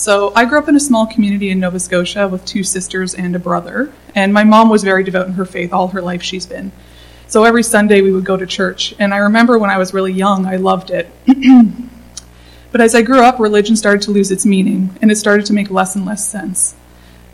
[0.00, 3.36] So I grew up in a small community in Nova Scotia with two sisters and
[3.36, 6.46] a brother, and my mom was very devout in her faith all her life she's
[6.46, 6.72] been.
[7.26, 10.14] So every Sunday we would go to church, and I remember when I was really
[10.14, 11.06] young, I loved it.
[12.72, 15.52] but as I grew up, religion started to lose its meaning, and it started to
[15.52, 16.76] make less and less sense.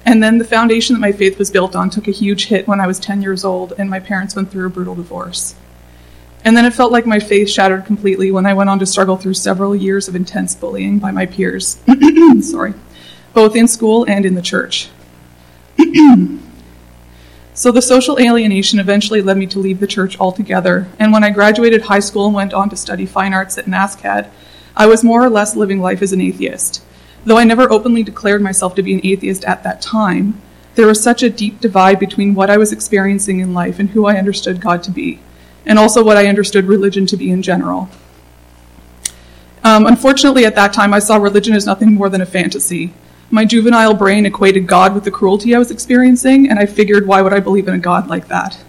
[0.04, 2.80] And then the foundation that my faith was built on took a huge hit when
[2.80, 5.54] I was 10 years old, and my parents went through a brutal divorce.
[6.46, 9.16] And then it felt like my faith shattered completely when I went on to struggle
[9.16, 11.78] through several years of intense bullying by my peers.
[12.40, 12.72] Sorry.
[13.34, 14.88] Both in school and in the church.
[17.56, 21.30] So the social alienation eventually led me to leave the church altogether, and when I
[21.30, 24.28] graduated high school and went on to study fine arts at NSCAD,
[24.76, 26.82] I was more or less living life as an atheist.
[27.24, 30.38] Though I never openly declared myself to be an atheist at that time,
[30.74, 34.04] there was such a deep divide between what I was experiencing in life and who
[34.04, 35.20] I understood God to be,
[35.66, 37.88] and also what I understood religion to be in general.
[39.64, 42.94] Um, unfortunately, at that time, I saw religion as nothing more than a fantasy.
[43.30, 47.20] My juvenile brain equated God with the cruelty I was experiencing, and I figured, why
[47.20, 48.62] would I believe in a God like that?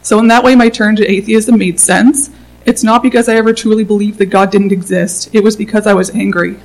[0.00, 2.30] So, in that way, my turn to atheism made sense.
[2.64, 5.92] It's not because I ever truly believed that God didn't exist, it was because I
[5.92, 6.58] was angry.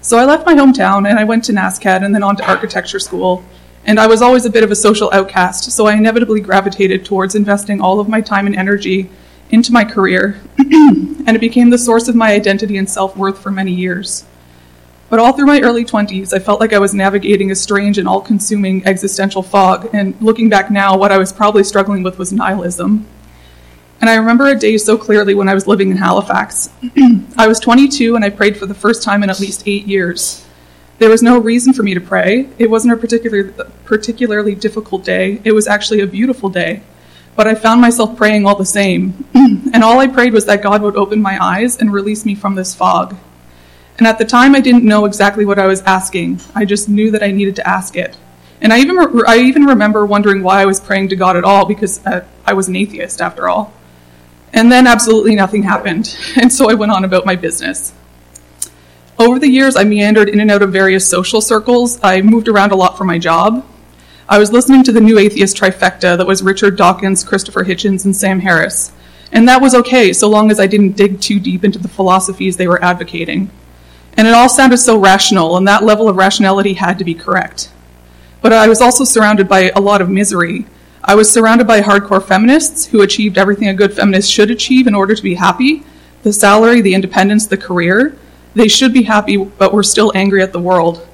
[0.00, 2.98] So, I left my hometown and I went to NSCAD and then on to architecture
[2.98, 3.44] school.
[3.84, 7.34] And I was always a bit of a social outcast, so I inevitably gravitated towards
[7.34, 9.10] investing all of my time and energy
[9.50, 13.50] into my career, and it became the source of my identity and self worth for
[13.50, 14.24] many years.
[15.10, 18.08] But all through my early 20s, I felt like I was navigating a strange and
[18.08, 22.32] all consuming existential fog, and looking back now, what I was probably struggling with was
[22.32, 23.06] nihilism.
[24.00, 26.70] And I remember a day so clearly when I was living in Halifax.
[27.36, 30.44] I was 22 and I prayed for the first time in at least eight years.
[30.98, 32.48] There was no reason for me to pray.
[32.58, 33.44] It wasn't a particular,
[33.84, 35.40] particularly difficult day.
[35.44, 36.82] It was actually a beautiful day.
[37.34, 39.26] But I found myself praying all the same.
[39.34, 42.54] and all I prayed was that God would open my eyes and release me from
[42.54, 43.16] this fog.
[43.98, 46.40] And at the time, I didn't know exactly what I was asking.
[46.54, 48.16] I just knew that I needed to ask it.
[48.60, 51.44] And I even, re- I even remember wondering why I was praying to God at
[51.44, 53.72] all, because uh, I was an atheist after all.
[54.52, 56.16] And then absolutely nothing happened.
[56.36, 57.92] And so I went on about my business.
[59.22, 61.96] Over the years, I meandered in and out of various social circles.
[62.02, 63.64] I moved around a lot for my job.
[64.28, 68.16] I was listening to the new atheist trifecta that was Richard Dawkins, Christopher Hitchens, and
[68.16, 68.90] Sam Harris.
[69.30, 72.56] And that was okay, so long as I didn't dig too deep into the philosophies
[72.56, 73.48] they were advocating.
[74.14, 77.70] And it all sounded so rational, and that level of rationality had to be correct.
[78.40, 80.66] But I was also surrounded by a lot of misery.
[81.04, 84.96] I was surrounded by hardcore feminists who achieved everything a good feminist should achieve in
[84.96, 85.84] order to be happy
[86.24, 88.16] the salary, the independence, the career.
[88.54, 91.06] They should be happy, but were still angry at the world.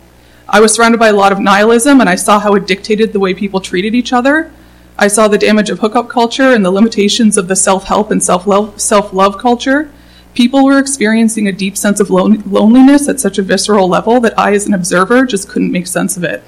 [0.49, 3.21] I was surrounded by a lot of nihilism, and I saw how it dictated the
[3.21, 4.50] way people treated each other.
[4.99, 8.22] I saw the damage of hookup culture and the limitations of the self help and
[8.22, 9.93] self love culture.
[10.34, 14.38] People were experiencing a deep sense of lon- loneliness at such a visceral level that
[14.38, 16.43] I, as an observer, just couldn't make sense of it.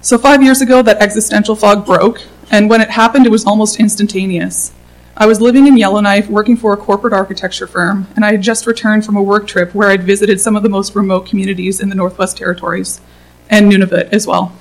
[0.00, 3.80] So, five years ago, that existential fog broke, and when it happened, it was almost
[3.80, 4.72] instantaneous.
[5.18, 8.66] I was living in Yellowknife, working for a corporate architecture firm, and I had just
[8.66, 11.90] returned from a work trip where I'd visited some of the most remote communities in
[11.90, 13.00] the Northwest Territories,
[13.50, 14.52] and Nunavut as well.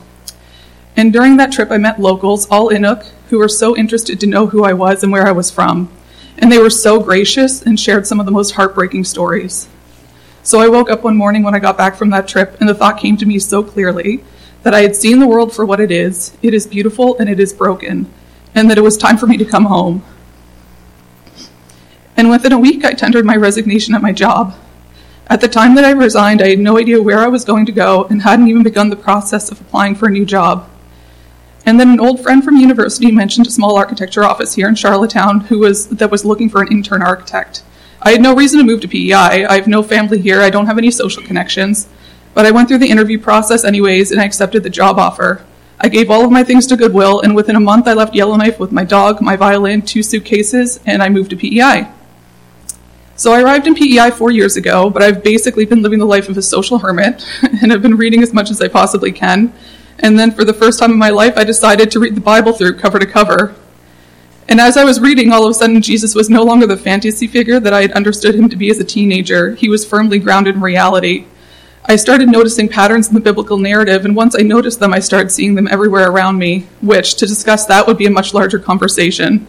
[0.96, 4.48] And during that trip, I met locals, all Inuk, who were so interested to know
[4.48, 5.90] who I was and where I was from
[6.38, 9.68] and they were so gracious and shared some of the most heartbreaking stories.
[10.44, 12.76] So I woke up one morning when I got back from that trip, and the
[12.76, 14.24] thought came to me so clearly
[14.64, 17.40] that I had seen the world for what it is it is beautiful and it
[17.40, 18.12] is broken,
[18.56, 20.04] and that it was time for me to come home.
[22.18, 24.56] And within a week, I tendered my resignation at my job.
[25.28, 27.72] At the time that I resigned, I had no idea where I was going to
[27.72, 30.68] go and hadn't even begun the process of applying for a new job.
[31.64, 35.42] And then an old friend from university mentioned a small architecture office here in Charlottetown
[35.42, 37.62] who was that was looking for an intern architect.
[38.02, 39.46] I had no reason to move to PEI.
[39.46, 40.42] I have no family here.
[40.42, 41.88] I don't have any social connections.
[42.34, 45.46] But I went through the interview process anyways and I accepted the job offer.
[45.80, 48.60] I gave all of my things to Goodwill, and within a month I left Yellowknife
[48.60, 51.88] with my dog, my violin, two suitcases, and I moved to PEI.
[53.18, 56.30] So I arrived in PEI four years ago, but I've basically been living the life
[56.30, 57.28] of a social hermit,
[57.64, 59.52] and I've been reading as much as I possibly can,
[59.98, 62.54] and then for the first time in my life, I decided to read the Bible
[62.54, 63.56] through cover to cover.
[64.48, 67.26] And as I was reading, all of a sudden, Jesus was no longer the fantasy
[67.26, 69.56] figure that I had understood him to be as a teenager.
[69.56, 71.26] He was firmly grounded in reality.
[71.86, 75.32] I started noticing patterns in the biblical narrative, and once I noticed them, I started
[75.32, 79.48] seeing them everywhere around me, which, to discuss that, would be a much larger conversation.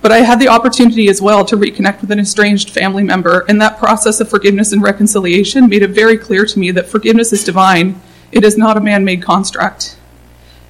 [0.00, 3.60] But I had the opportunity as well to reconnect with an estranged family member, and
[3.60, 7.44] that process of forgiveness and reconciliation made it very clear to me that forgiveness is
[7.44, 8.00] divine
[8.32, 9.96] it is not a man made construct.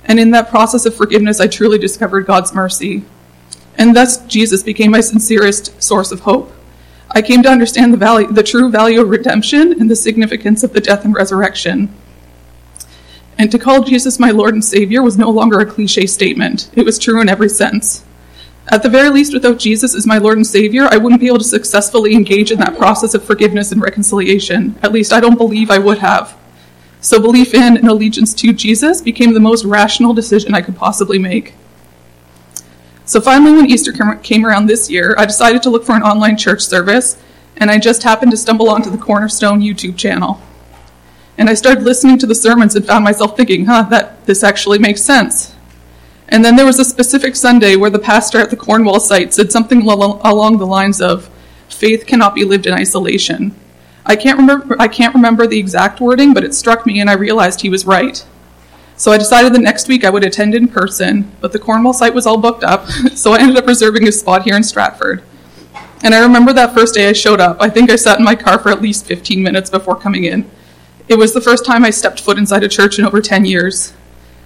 [0.05, 3.05] And in that process of forgiveness, I truly discovered God's mercy.
[3.77, 6.53] And thus, Jesus became my sincerest source of hope.
[7.11, 10.73] I came to understand the, value, the true value of redemption and the significance of
[10.73, 11.95] the death and resurrection.
[13.37, 16.85] And to call Jesus my Lord and Savior was no longer a cliche statement, it
[16.85, 18.05] was true in every sense.
[18.69, 21.39] At the very least, without Jesus as my Lord and Savior, I wouldn't be able
[21.39, 24.79] to successfully engage in that process of forgiveness and reconciliation.
[24.83, 26.37] At least, I don't believe I would have.
[27.01, 31.19] So, belief in and allegiance to Jesus became the most rational decision I could possibly
[31.19, 31.55] make.
[33.07, 33.93] So, finally, when Easter
[34.23, 37.21] came around this year, I decided to look for an online church service,
[37.57, 40.41] and I just happened to stumble onto the Cornerstone YouTube channel.
[41.39, 44.79] And I started listening to the sermons and found myself thinking, huh, that this actually
[44.79, 45.55] makes sense.
[46.31, 49.51] And then there was a specific Sunday where the pastor at the Cornwall site said
[49.51, 51.29] something along the lines of,
[51.69, 53.55] faith cannot be lived in isolation.
[54.07, 57.15] I can't remember I can't remember the exact wording, but it struck me and I
[57.15, 58.25] realized he was right.
[58.97, 62.15] So I decided the next week I would attend in person, but the Cornwall site
[62.15, 65.23] was all booked up, so I ended up reserving a spot here in Stratford.
[66.03, 67.59] And I remember that first day I showed up.
[67.61, 70.51] I think I sat in my car for at least 15 minutes before coming in.
[71.09, 73.93] It was the first time I stepped foot inside a church in over 10 years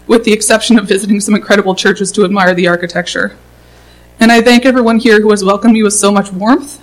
[0.06, 3.36] with the exception of visiting some incredible churches to admire the architecture.
[4.20, 6.80] And I thank everyone here who has welcomed me with so much warmth,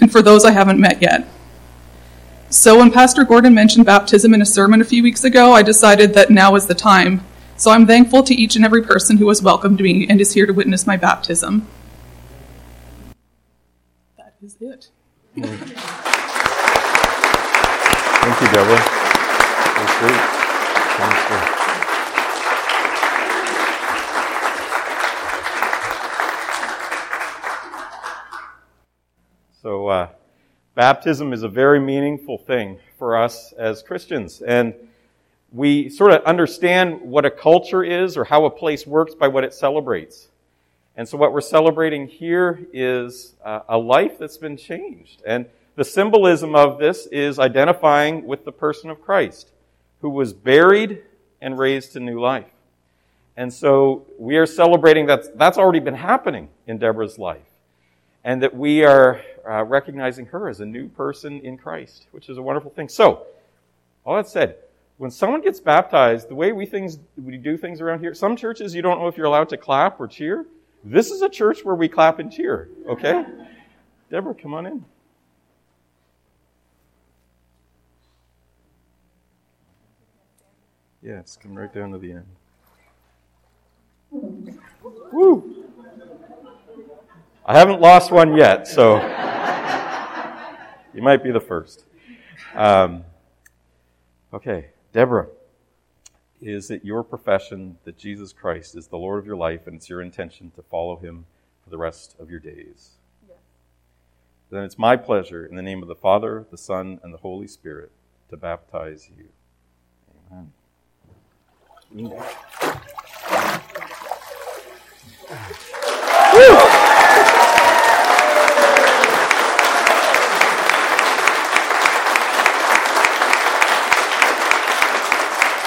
[0.00, 1.28] and for those I haven't met yet.
[2.48, 6.14] So, when Pastor Gordon mentioned baptism in a sermon a few weeks ago, I decided
[6.14, 7.24] that now is the time.
[7.56, 10.46] So, I'm thankful to each and every person who has welcomed me and is here
[10.46, 11.68] to witness my baptism.
[14.16, 14.88] That is it.
[18.20, 19.00] Thank you, Deborah.
[30.80, 34.40] Baptism is a very meaningful thing for us as Christians.
[34.40, 34.72] And
[35.52, 39.44] we sort of understand what a culture is or how a place works by what
[39.44, 40.28] it celebrates.
[40.96, 45.22] And so, what we're celebrating here is uh, a life that's been changed.
[45.26, 45.44] And
[45.76, 49.52] the symbolism of this is identifying with the person of Christ,
[50.00, 51.02] who was buried
[51.42, 52.54] and raised to new life.
[53.36, 57.50] And so, we are celebrating that that's already been happening in Deborah's life
[58.24, 62.38] and that we are uh, recognizing her as a new person in Christ, which is
[62.38, 62.88] a wonderful thing.
[62.88, 63.26] So,
[64.04, 64.56] all that said,
[64.98, 68.74] when someone gets baptized, the way we things we do things around here, some churches
[68.74, 70.46] you don't know if you're allowed to clap or cheer.
[70.84, 72.68] This is a church where we clap and cheer.
[72.86, 73.24] Okay,
[74.10, 74.84] Deborah, come on in.
[81.02, 82.26] Yeah, it's come right down to the end.
[85.12, 85.64] Woo!
[87.46, 88.98] I haven't lost one yet, so
[90.94, 91.84] you might be the first.
[92.54, 93.04] Um,
[94.32, 95.28] okay, Deborah,
[96.40, 99.88] is it your profession that Jesus Christ is the Lord of your life and it's
[99.88, 101.26] your intention to follow him
[101.62, 102.92] for the rest of your days?
[103.28, 103.36] Yes.
[104.50, 107.46] Then it's my pleasure, in the name of the Father, the Son, and the Holy
[107.46, 107.92] Spirit,
[108.30, 109.28] to baptize you.
[110.32, 110.52] Amen.
[116.32, 116.99] Woo!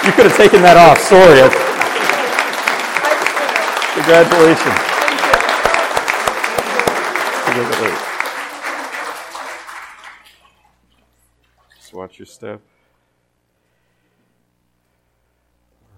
[0.06, 1.00] You could have taken that off.
[1.00, 1.40] Sorry.
[3.96, 4.94] Congratulations.
[11.76, 12.60] Just watch your step.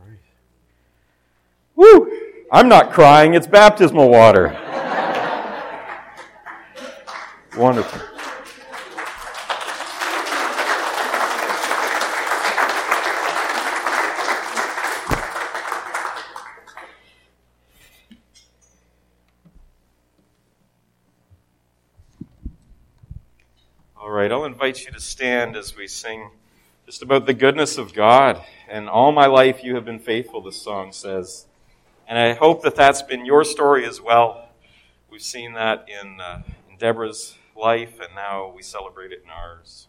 [0.01, 0.19] All right.
[1.75, 2.11] Woo!
[2.51, 4.55] I'm not crying, it's baptismal water.
[7.57, 8.14] Wonderful.
[24.65, 26.31] Invite you to stand as we sing
[26.87, 28.43] just about the goodness of God.
[28.67, 31.45] And all my life you have been faithful, this song says.
[32.07, 34.49] And I hope that that's been your story as well.
[35.07, 39.87] We've seen that in, uh, in Deborah's life, and now we celebrate it in ours.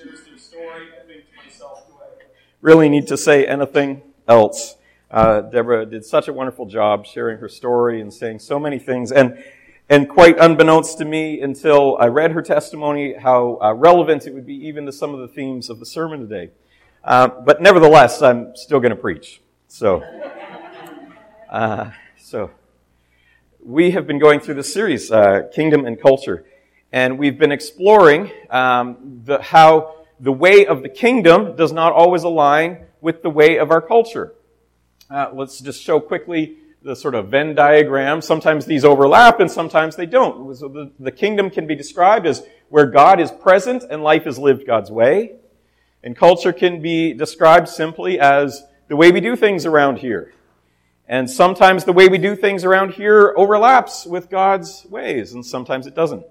[0.00, 2.24] Shares their story, I think to myself, do I
[2.60, 4.76] really need to say anything else?
[5.10, 9.10] Uh, Deborah did such a wonderful job sharing her story and saying so many things.
[9.10, 9.42] And,
[9.88, 14.46] and quite unbeknownst to me until I read her testimony, how uh, relevant it would
[14.46, 16.50] be even to some of the themes of the sermon today.
[17.02, 19.40] Uh, but nevertheless, I'm still going to preach.
[19.68, 20.02] So,
[21.50, 22.50] uh, so
[23.64, 26.44] we have been going through this series, uh, Kingdom and Culture.
[26.92, 32.24] And we've been exploring um, the, how the way of the kingdom does not always
[32.24, 34.34] align with the way of our culture.
[35.08, 38.20] Uh, let's just show quickly the sort of Venn diagram.
[38.20, 40.54] Sometimes these overlap and sometimes they don't.
[40.56, 44.38] So the, the kingdom can be described as where God is present and life is
[44.38, 45.36] lived God's way.
[46.02, 50.32] And culture can be described simply as the way we do things around here.
[51.06, 55.88] And sometimes the way we do things around here overlaps with God's ways, and sometimes
[55.88, 56.24] it doesn't.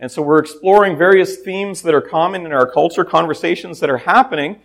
[0.00, 3.98] And so we're exploring various themes that are common in our culture, conversations that are
[3.98, 4.60] happening,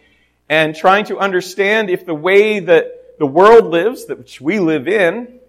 [0.48, 4.88] and trying to understand if the way that the world lives, that which we live
[4.88, 5.40] in,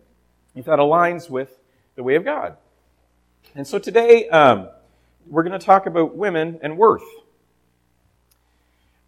[0.56, 1.56] if that aligns with
[1.94, 2.56] the way of God.
[3.54, 4.68] And so today, um,
[5.28, 7.04] we're going to talk about women and worth.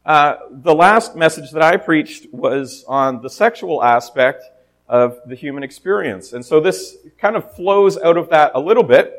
[0.06, 4.44] Uh, the last message that I preached was on the sexual aspect
[4.88, 6.32] of the human experience.
[6.32, 9.17] And so this kind of flows out of that a little bit.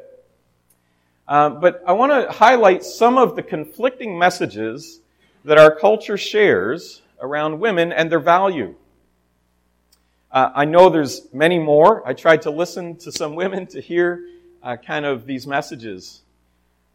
[1.29, 4.99] Uh, but I want to highlight some of the conflicting messages
[5.45, 8.73] that our culture shares around women and their value.
[10.31, 12.05] Uh, I know there's many more.
[12.07, 14.25] I tried to listen to some women to hear
[14.63, 16.23] uh, kind of these messages.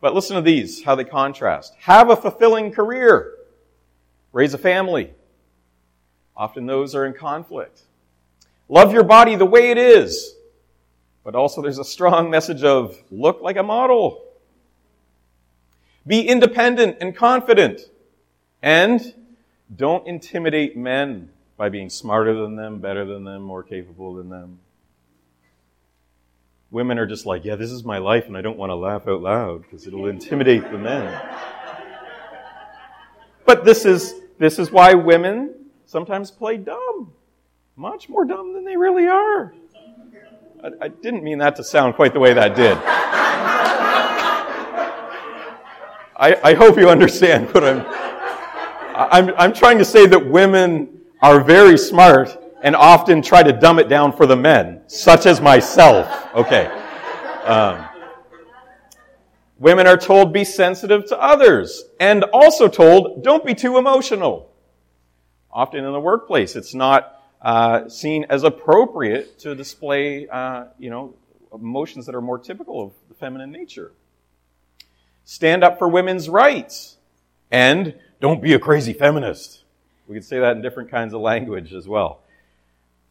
[0.01, 1.73] But listen to these, how they contrast.
[1.79, 3.35] Have a fulfilling career.
[4.33, 5.13] Raise a family.
[6.37, 7.83] Often those are in conflict.
[8.69, 10.35] Love your body the way it is.
[11.25, 14.23] But also there's a strong message of look like a model.
[16.07, 17.81] Be independent and confident.
[18.63, 19.15] And
[19.75, 24.59] don't intimidate men by being smarter than them, better than them, more capable than them.
[26.71, 29.07] Women are just like, yeah, this is my life, and I don't want to laugh
[29.07, 31.23] out loud because it'll intimidate the men.
[33.47, 35.55] But this is, this is why women
[35.87, 37.13] sometimes play dumb.
[37.77, 39.55] Much more dumb than they really are.
[40.65, 42.79] I, I didn't mean that to sound quite the way that did.
[46.17, 47.85] I, I hope you understand what I'm,
[48.95, 53.79] I'm, I'm trying to say that women are very smart and often try to dumb
[53.79, 56.35] it down for the men, such as myself.
[56.35, 56.65] Okay.
[57.45, 57.85] Um,
[59.59, 64.51] women are told be sensitive to others and also told don't be too emotional.
[65.51, 71.15] Often in the workplace, it's not uh, seen as appropriate to display, uh, you know,
[71.53, 73.93] emotions that are more typical of the feminine nature.
[75.27, 76.97] Stand up for women's rights
[77.51, 79.63] and don't be a crazy feminist.
[80.09, 82.23] We could say that in different kinds of language as well.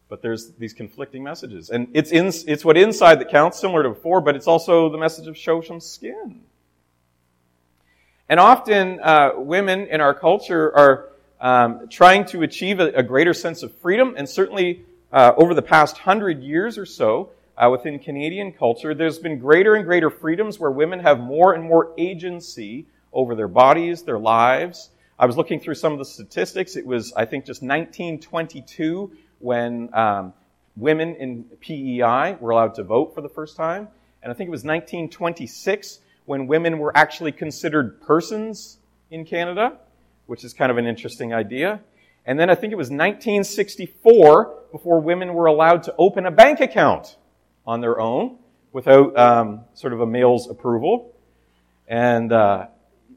[0.10, 1.70] But there's these conflicting messages.
[1.70, 4.98] And it's, in, it's what inside that counts, similar to before, but it's also the
[4.98, 6.42] message of show some skin.
[8.28, 11.13] And often, uh, women in our culture are
[11.44, 15.62] um, trying to achieve a, a, greater sense of freedom, and certainly uh, over the
[15.62, 20.58] past hundred years or so, uh, within Canadian culture, there's been greater and greater freedoms
[20.58, 24.90] where women have more and more agency over their bodies, their lives.
[25.20, 26.78] I was looking through some of the statistics.
[26.78, 30.34] It was, I think, just 1922 when um,
[30.78, 33.90] women in PEI were allowed to vote for the first time.
[34.24, 38.78] And I think it was 1926 when women were actually considered persons
[39.12, 39.78] in Canada,
[40.34, 41.80] which is kind of an interesting idea.
[42.26, 46.60] And then I think it was 1964 before women were allowed to open a bank
[46.60, 47.18] account
[47.68, 48.40] on their own
[48.72, 51.14] without um, sort of a male's approval.
[51.88, 52.66] And uh,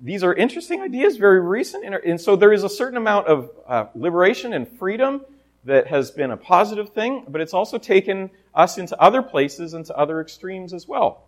[0.03, 1.87] these are interesting ideas, very recent.
[2.05, 5.23] And so there is a certain amount of uh, liberation and freedom
[5.65, 9.87] that has been a positive thing, but it's also taken us into other places and
[9.87, 11.25] to other extremes as well.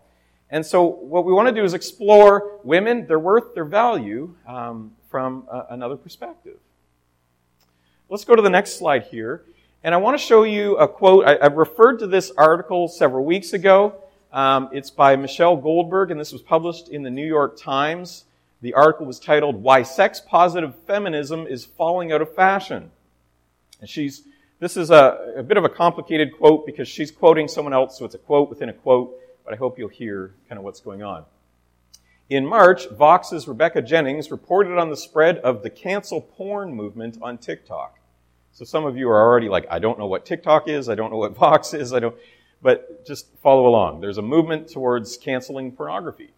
[0.51, 4.91] And so what we want to do is explore women, their worth, their value um,
[5.09, 6.57] from uh, another perspective.
[8.09, 9.43] Let's go to the next slide here.
[9.83, 11.25] And I want to show you a quote.
[11.25, 14.03] I, I referred to this article several weeks ago.
[14.33, 18.25] Um, it's by Michelle Goldberg, and this was published in the New York Times.
[18.61, 22.91] The article was titled Why Sex Positive Feminism is Falling Out of Fashion.
[23.79, 24.23] And she's,
[24.59, 28.03] this is a, a bit of a complicated quote because she's quoting someone else, so
[28.03, 31.03] it's a quote within a quote, but I hope you'll hear kind of what's going
[31.03, 31.23] on.
[32.29, 37.39] In March, Vox's Rebecca Jennings reported on the spread of the cancel porn movement on
[37.39, 37.97] TikTok.
[38.51, 41.09] So some of you are already like, I don't know what TikTok is, I don't
[41.09, 42.15] know what Vox is, I don't,
[42.61, 44.01] but just follow along.
[44.01, 46.29] There's a movement towards canceling pornography.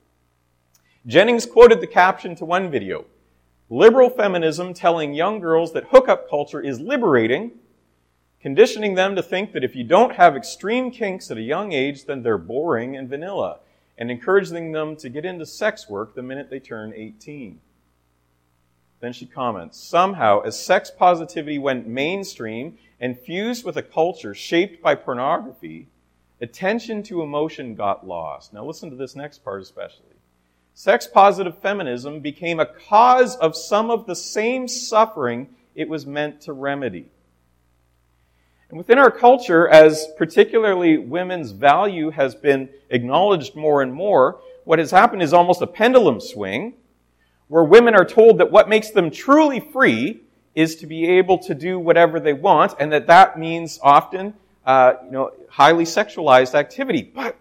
[1.05, 3.03] Jennings quoted the caption to one video.
[3.69, 7.51] Liberal feminism telling young girls that hookup culture is liberating,
[8.39, 12.05] conditioning them to think that if you don't have extreme kinks at a young age,
[12.05, 13.59] then they're boring and vanilla,
[14.01, 17.61] and encouraging them to get into sex work the minute they turn 18.
[18.99, 24.81] Then she comments Somehow, as sex positivity went mainstream and fused with a culture shaped
[24.81, 25.87] by pornography,
[26.41, 28.53] attention to emotion got lost.
[28.53, 30.15] Now, listen to this next part especially.
[30.73, 36.41] sex positive feminism became a cause of some of the same suffering it was meant
[36.41, 37.11] to remedy.
[38.71, 44.79] And within our culture, as particularly women's value has been acknowledged more and more, what
[44.79, 46.75] has happened is almost a pendulum swing
[47.49, 50.21] where women are told that what makes them truly free
[50.55, 54.33] is to be able to do whatever they want, and that that means often,
[54.65, 57.03] uh, you know, highly sexualized activity.
[57.03, 57.35] But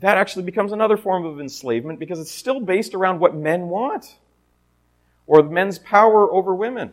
[0.00, 4.16] that actually becomes another form of enslavement because it's still based around what men want
[5.26, 6.92] or men's power over women.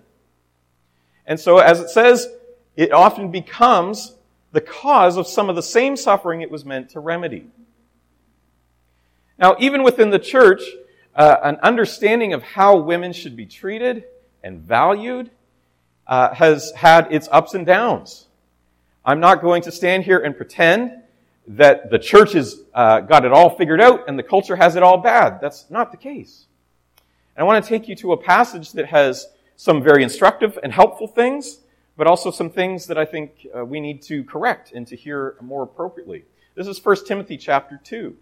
[1.25, 2.27] And so, as it says,
[2.75, 4.15] it often becomes
[4.51, 7.47] the cause of some of the same suffering it was meant to remedy.
[9.37, 10.61] Now, even within the church,
[11.15, 14.05] uh, an understanding of how women should be treated
[14.43, 15.29] and valued
[16.07, 18.27] uh, has had its ups and downs.
[19.03, 21.01] I'm not going to stand here and pretend
[21.47, 24.83] that the church has uh, got it all figured out and the culture has it
[24.83, 25.39] all bad.
[25.41, 26.45] That's not the case.
[27.35, 29.27] And I want to take you to a passage that has
[29.57, 31.59] some very instructive and helpful things,
[31.97, 35.35] but also some things that I think uh, we need to correct and to hear
[35.41, 36.25] more appropriately.
[36.55, 38.15] This is 1 Timothy chapter 2.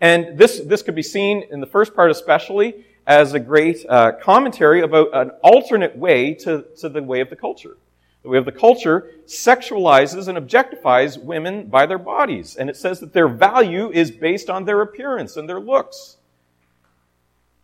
[0.00, 4.12] And this, this could be seen in the first part especially as a great uh,
[4.20, 7.78] commentary about an alternate way to, to the way of the culture.
[8.22, 12.56] The way of the culture sexualizes and objectifies women by their bodies.
[12.56, 16.17] And it says that their value is based on their appearance and their looks.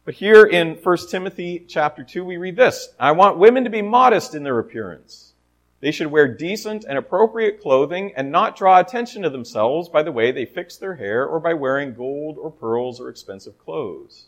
[0.04, 3.80] But here in 1 Timothy chapter 2, we read this I want women to be
[3.80, 5.32] modest in their appearance.
[5.80, 10.12] They should wear decent and appropriate clothing and not draw attention to themselves by the
[10.12, 14.26] way they fix their hair or by wearing gold or pearls or expensive clothes.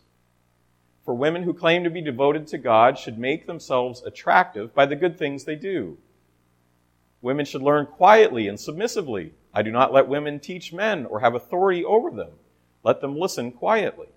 [1.04, 4.96] For women who claim to be devoted to God should make themselves attractive by the
[4.96, 5.98] good things they do.
[7.20, 9.34] Women should learn quietly and submissively.
[9.52, 12.32] I do not let women teach men or have authority over them.
[12.82, 14.08] Let them listen quietly.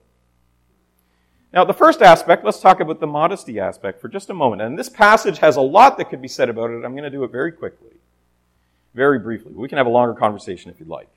[1.52, 4.62] Now, the first aspect, let's talk about the modesty aspect for just a moment.
[4.62, 6.86] And this passage has a lot that could be said about it.
[6.86, 7.94] I'm going to do it very quickly,
[8.94, 9.54] very briefly.
[9.54, 11.10] We can have a longer conversation if you'd like.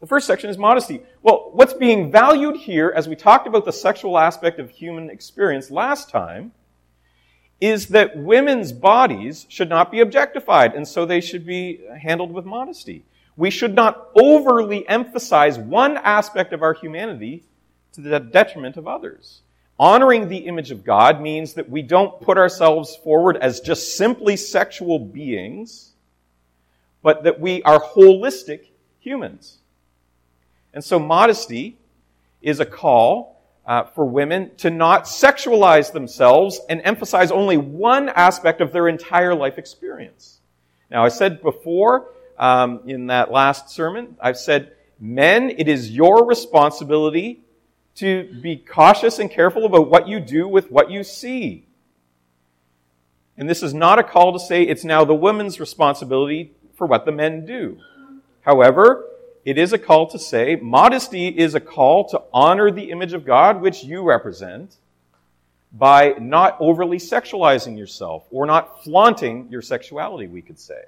[0.00, 1.00] The first section is modesty.
[1.22, 5.70] Well, what's being valued here, as we talked about the sexual aspect of human experience
[5.70, 6.52] last time,
[7.60, 12.44] is that women's bodies should not be objectified, and so they should be handled with
[12.44, 13.04] modesty.
[13.36, 17.44] We should not overly emphasize one aspect of our humanity
[17.94, 19.42] to the detriment of others.
[19.78, 24.36] Honoring the image of God means that we don't put ourselves forward as just simply
[24.36, 25.92] sexual beings,
[27.02, 28.66] but that we are holistic
[29.00, 29.58] humans.
[30.72, 31.76] And so modesty
[32.40, 38.60] is a call uh, for women to not sexualize themselves and emphasize only one aspect
[38.60, 40.38] of their entire life experience.
[40.90, 46.26] Now, I said before um, in that last sermon, I've said, men, it is your
[46.26, 47.43] responsibility
[47.96, 51.66] to be cautious and careful about what you do with what you see.
[53.36, 57.04] And this is not a call to say it's now the woman's responsibility for what
[57.04, 57.78] the men do.
[58.42, 59.04] However,
[59.44, 63.24] it is a call to say modesty is a call to honor the image of
[63.24, 64.76] God which you represent
[65.72, 70.84] by not overly sexualizing yourself or not flaunting your sexuality, we could say.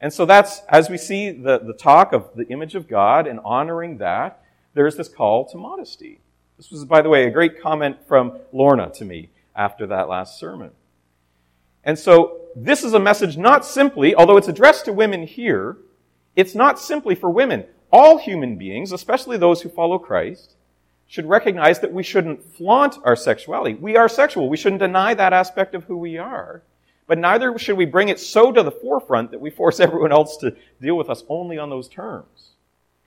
[0.00, 3.40] And so that's, as we see the, the talk of the image of God and
[3.44, 4.42] honoring that,
[4.78, 6.20] there's this call to modesty.
[6.56, 10.38] This was, by the way, a great comment from Lorna to me after that last
[10.38, 10.70] sermon.
[11.82, 15.78] And so this is a message not simply, although it's addressed to women here,
[16.36, 17.64] it's not simply for women.
[17.90, 20.54] All human beings, especially those who follow Christ,
[21.08, 23.74] should recognize that we shouldn't flaunt our sexuality.
[23.74, 24.48] We are sexual.
[24.48, 26.62] We shouldn't deny that aspect of who we are.
[27.08, 30.36] But neither should we bring it so to the forefront that we force everyone else
[30.36, 32.50] to deal with us only on those terms.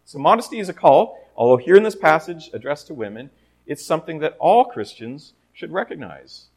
[0.03, 3.31] So modesty is a call, although here in this passage addressed to women,
[3.65, 6.49] it's something that all Christians should recognize.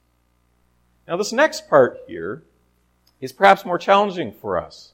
[1.08, 2.42] Now, this next part here
[3.18, 4.92] is perhaps more challenging for us.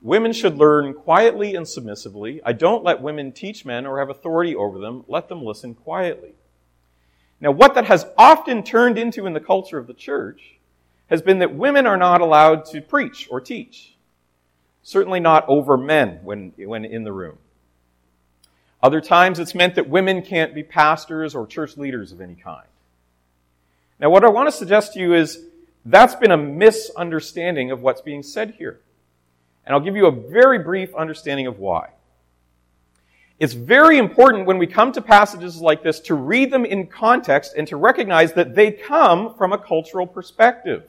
[0.00, 2.40] Women should learn quietly and submissively.
[2.44, 5.04] I don't let women teach men or have authority over them.
[5.08, 6.34] Let them listen quietly.
[7.40, 10.60] Now, what that has often turned into in the culture of the church
[11.08, 13.96] has been that women are not allowed to preach or teach.
[14.84, 17.38] Certainly not over men when, when in the room.
[18.82, 22.66] Other times it's meant that women can't be pastors or church leaders of any kind.
[24.00, 25.40] Now, what I want to suggest to you is
[25.84, 28.80] that's been a misunderstanding of what's being said here.
[29.64, 31.90] And I'll give you a very brief understanding of why.
[33.38, 37.54] It's very important when we come to passages like this to read them in context
[37.56, 40.84] and to recognize that they come from a cultural perspective.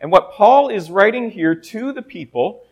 [0.00, 2.62] And what Paul is writing here to the people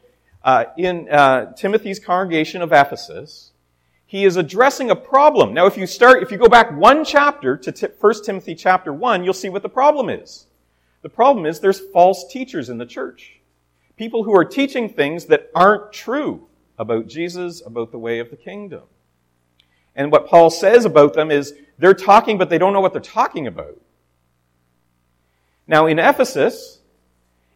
[0.45, 3.52] uh, in uh, Timothy's congregation of Ephesus
[4.13, 5.55] he is addressing a problem.
[5.55, 9.25] Now, if you start, if you go back one chapter to 1 Timothy chapter 1,
[9.25, 10.49] you'll see what the problem is.
[11.01, 13.41] The problem is there's false teachers in the church.
[13.97, 16.47] People who are teaching things that aren't true
[16.77, 18.83] about Jesus, about the way of the kingdom.
[19.97, 23.01] And what Paul says about them is they're talking, but they don't know what they're
[23.01, 23.81] talking about.
[25.67, 26.81] Now, in Ephesus,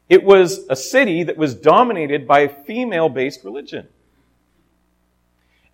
[0.08, 3.88] it was a city that was dominated by female based religion.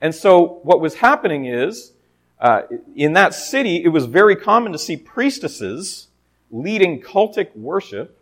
[0.02, 1.92] And so what was happening is,
[2.40, 2.62] uh,
[2.96, 6.08] in that city, it was very common to see priestesses
[6.50, 8.18] leading cultic worship.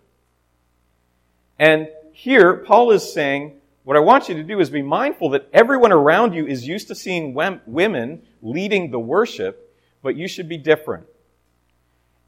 [1.58, 5.48] And here, Paul is saying, what I want you to do is be mindful that
[5.54, 10.58] everyone around you is used to seeing women leading the worship, but you should be
[10.58, 11.06] different.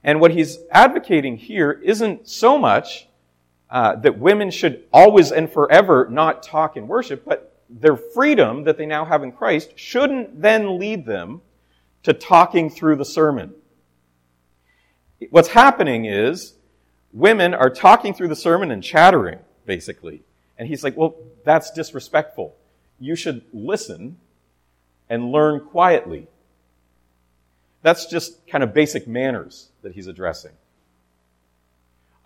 [0.02, 3.06] And what he's advocating here isn't so much
[3.68, 8.76] uh, that women should always and forever not talk in worship, but their freedom that
[8.76, 11.40] they now have in Christ shouldn't then lead them
[12.02, 13.54] to talking through the sermon.
[15.30, 16.54] What's happening is
[17.12, 20.22] women are talking through the sermon and chattering, basically.
[20.58, 22.56] And he's like, well, that's disrespectful.
[22.98, 24.18] You should listen
[25.08, 26.28] and learn quietly.
[27.82, 30.52] That's just kind of basic manners that he's addressing.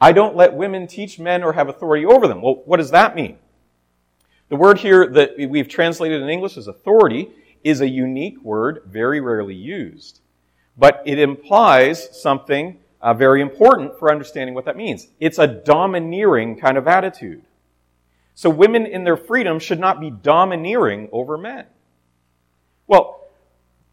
[0.00, 2.42] I don't let women teach men or have authority over them.
[2.42, 3.38] Well, what does that mean?
[4.48, 7.30] The word here that we've translated in English as authority
[7.64, 10.20] is a unique word, very rarely used.
[10.76, 15.08] But it implies something uh, very important for understanding what that means.
[15.18, 17.44] It's a domineering kind of attitude.
[18.34, 21.66] So women in their freedom should not be domineering over men.
[22.86, 23.20] Well,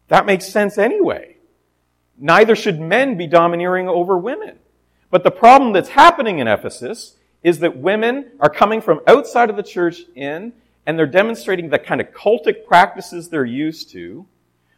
[0.08, 1.36] that makes sense anyway.
[2.18, 4.58] Neither should men be domineering over women.
[5.10, 9.56] But the problem that's happening in Ephesus is that women are coming from outside of
[9.56, 10.52] the church in,
[10.86, 14.26] and they're demonstrating the kind of cultic practices they're used to,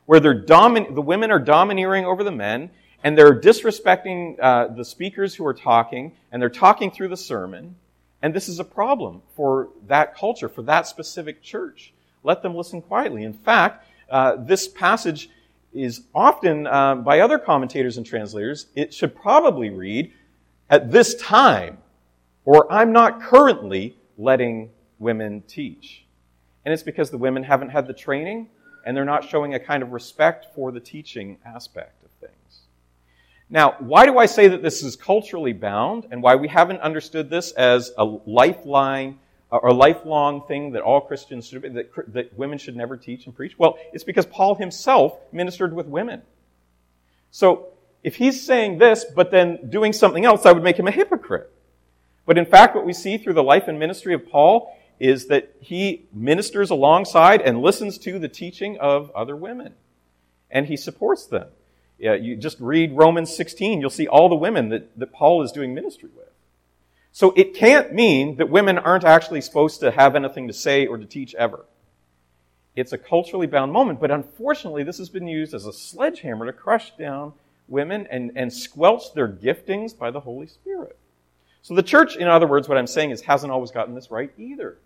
[0.04, 2.68] where they're domin- the women are domineering over the men,
[3.04, 7.76] and they're disrespecting uh, the speakers who are talking, and they're talking through the sermon.
[8.20, 11.92] And this is a problem for that culture, for that specific church.
[12.24, 13.22] Let them listen quietly.
[13.22, 15.30] In fact, uh, this passage
[15.72, 20.12] is often, uh, by other commentators and translators, it should probably read,
[20.68, 21.78] at this time,
[22.46, 26.06] or I'm not currently letting women teach.
[26.64, 28.48] And it's because the women haven't had the training
[28.86, 32.60] and they're not showing a kind of respect for the teaching aspect of things.
[33.50, 37.28] Now, why do I say that this is culturally bound and why we haven't understood
[37.28, 39.18] this as a lifeline
[39.50, 43.58] or lifelong thing that all Christians should, that, that women should never teach and preach?
[43.58, 46.22] Well, it's because Paul himself ministered with women.
[47.30, 47.68] So,
[48.02, 51.52] if he's saying this, but then doing something else, I would make him a hypocrite.
[52.26, 55.54] But in fact, what we see through the life and ministry of Paul is that
[55.60, 59.74] he ministers alongside and listens to the teaching of other women.
[60.50, 61.48] And he supports them.
[61.98, 65.52] Yeah, you just read Romans 16, you'll see all the women that, that Paul is
[65.52, 66.26] doing ministry with.
[67.12, 70.98] So it can't mean that women aren't actually supposed to have anything to say or
[70.98, 71.64] to teach ever.
[72.74, 76.52] It's a culturally bound moment, but unfortunately, this has been used as a sledgehammer to
[76.52, 77.32] crush down
[77.68, 80.98] women and, and squelch their giftings by the Holy Spirit.
[81.66, 84.30] So the church, in other words, what I'm saying is hasn't always gotten this right
[84.38, 84.78] either.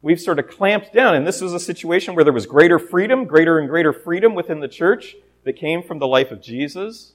[0.00, 3.26] We've sort of clamped down, and this was a situation where there was greater freedom,
[3.26, 7.12] greater and greater freedom within the church that came from the life of Jesus.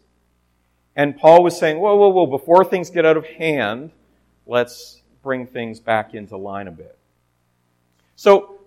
[0.96, 3.90] And Paul was saying, whoa, whoa, whoa, before things get out of hand,
[4.46, 6.96] let's bring things back into line a bit.
[8.16, 8.60] So,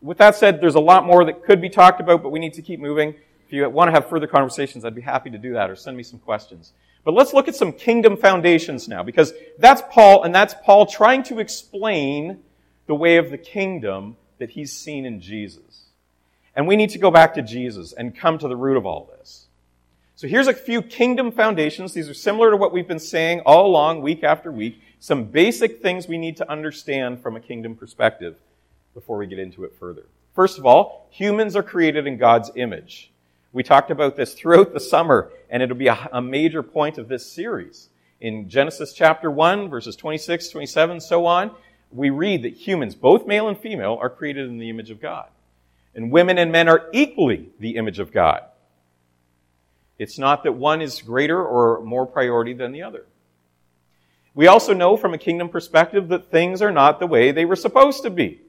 [0.00, 2.54] with that said, there's a lot more that could be talked about, but we need
[2.54, 3.14] to keep moving.
[3.54, 5.96] If you want to have further conversations, I'd be happy to do that, or send
[5.96, 6.72] me some questions.
[7.04, 11.22] But let's look at some kingdom foundations now, because that's Paul, and that's Paul trying
[11.22, 12.40] to explain
[12.88, 15.84] the way of the kingdom that he's seen in Jesus.
[16.56, 19.08] And we need to go back to Jesus and come to the root of all
[19.16, 19.46] this.
[20.16, 21.94] So here's a few kingdom foundations.
[21.94, 24.82] These are similar to what we've been saying all along, week after week.
[24.98, 28.34] Some basic things we need to understand from a kingdom perspective
[28.94, 30.06] before we get into it further.
[30.34, 33.12] First of all, humans are created in God's image.
[33.54, 37.06] We talked about this throughout the summer, and it'll be a, a major point of
[37.06, 37.88] this series.
[38.20, 41.52] In Genesis chapter 1, verses 26, 27, so on,
[41.92, 45.28] we read that humans, both male and female, are created in the image of God.
[45.94, 48.42] And women and men are equally the image of God.
[50.00, 53.06] It's not that one is greater or more priority than the other.
[54.34, 57.54] We also know from a kingdom perspective that things are not the way they were
[57.54, 58.40] supposed to be.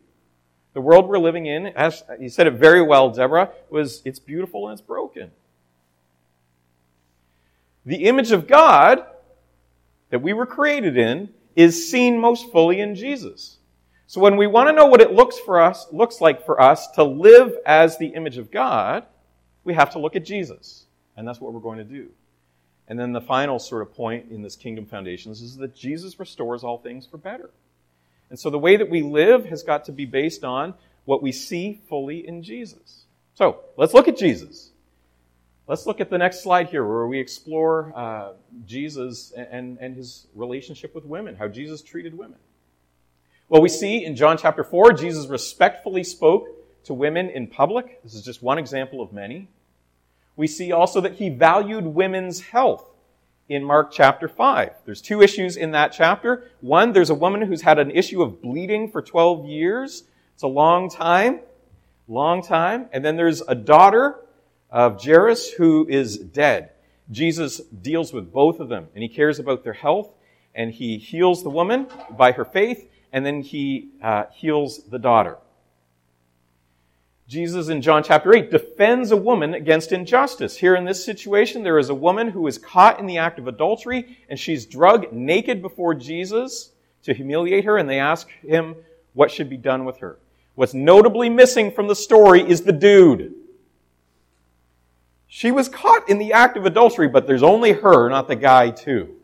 [0.76, 4.68] The world we're living in, as you said it very well, Deborah, was it's beautiful
[4.68, 5.32] and it's broken.
[7.86, 9.06] The image of God
[10.10, 13.58] that we were created in is seen most fully in Jesus.
[14.08, 16.92] So when we want to know what it looks for us, looks like for us
[16.92, 19.06] to live as the image of God,
[19.64, 20.88] we have to look at Jesus.
[21.16, 22.10] And that's what we're going to do.
[22.90, 26.66] And then the final sort of point in this kingdom foundations is that Jesus restores
[26.66, 27.50] all things for better.
[28.30, 30.74] And so the way that we live has got to be based on
[31.06, 33.06] what we see fully in Jesus.
[33.36, 34.72] So let's look at Jesus.
[35.68, 38.34] Let's look at the next slide here where we explore uh,
[38.66, 42.38] Jesus and, and his relationship with women, how Jesus treated women.
[43.50, 46.48] Well, we see in John chapter 4, Jesus respectfully spoke
[46.86, 48.02] to women in public.
[48.04, 49.48] This is just one example of many.
[50.36, 52.86] We see also that he valued women's health
[53.48, 54.72] in Mark chapter 5.
[54.86, 56.50] There's two issues in that chapter.
[56.62, 60.04] One, there's a woman who's had an issue of bleeding for 12 years.
[60.34, 61.42] It's a long time.
[62.08, 62.88] Long time.
[62.92, 64.26] And then there's a daughter
[64.72, 66.72] of Jairus who is dead.
[67.12, 70.12] Jesus deals with both of them and he cares about their health
[70.56, 75.38] and he heals the woman by her faith and then he uh, heals the daughter.
[77.28, 80.58] Jesus in John chapter 8 defends a woman against injustice.
[80.58, 83.48] Here in this situation, there is a woman who is caught in the act of
[83.48, 86.72] adultery and she's drugged naked before Jesus
[87.04, 88.76] to humiliate her and they ask him
[89.14, 90.20] what should be done with her.
[90.54, 93.34] What's notably missing from the story is the dude.
[95.28, 98.70] She was caught in the act of adultery, but there's only her, not the guy,
[98.70, 99.16] too.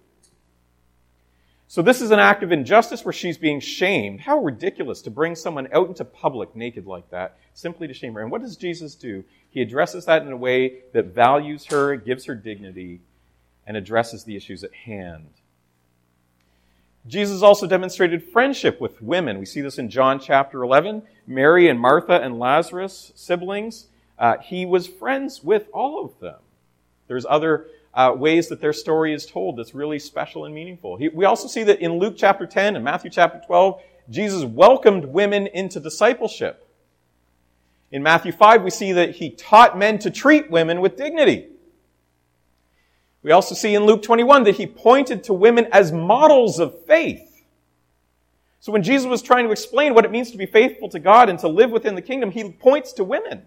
[1.72, 4.20] So this is an act of injustice where she's being shamed.
[4.20, 8.22] How ridiculous to bring someone out into public naked like that, simply to shame her.
[8.22, 9.24] And what does Jesus do?
[9.50, 13.00] He addresses that in a way that values her, gives her dignity,
[13.66, 15.30] and addresses the issues at hand.
[17.08, 19.40] Jesus also demonstrated friendship with women.
[19.40, 21.04] We see this in John chapter 11.
[21.26, 23.88] Mary and Martha and Lazarus, siblings.
[24.20, 26.40] Uh, he was friends with all of them.
[27.08, 30.98] There's other uh, ways that their story is told that's really special and meaningful.
[30.98, 35.06] He, we also see that in Luke chapter 10 and Matthew chapter 12, Jesus welcomed
[35.06, 36.68] women into discipleship.
[37.92, 41.48] In Matthew 5, we see that he taught men to treat women with dignity.
[43.24, 47.44] We also see in Luke 21 that he pointed to women as models of faith.
[48.62, 51.30] So when Jesus was trying to explain what it means to be faithful to God
[51.30, 53.44] and to live within the kingdom, he points to women.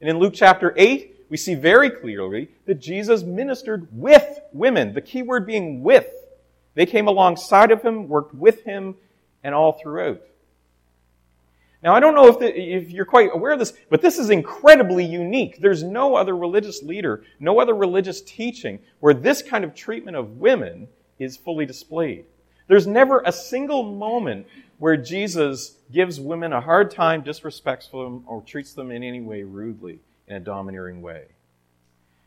[0.00, 5.00] And in Luke chapter 8, we see very clearly that Jesus ministered with women, the
[5.00, 6.12] key word being with.
[6.74, 8.96] They came alongside of him, worked with him,
[9.42, 10.20] and all throughout.
[11.82, 14.28] Now, I don't know if, the, if you're quite aware of this, but this is
[14.28, 15.60] incredibly unique.
[15.60, 20.38] There's no other religious leader, no other religious teaching where this kind of treatment of
[20.38, 20.88] women
[21.18, 22.26] is fully displayed.
[22.66, 24.46] There's never a single moment
[24.78, 29.42] where Jesus gives women a hard time, disrespects them, or treats them in any way
[29.42, 31.24] rudely in a domineering way.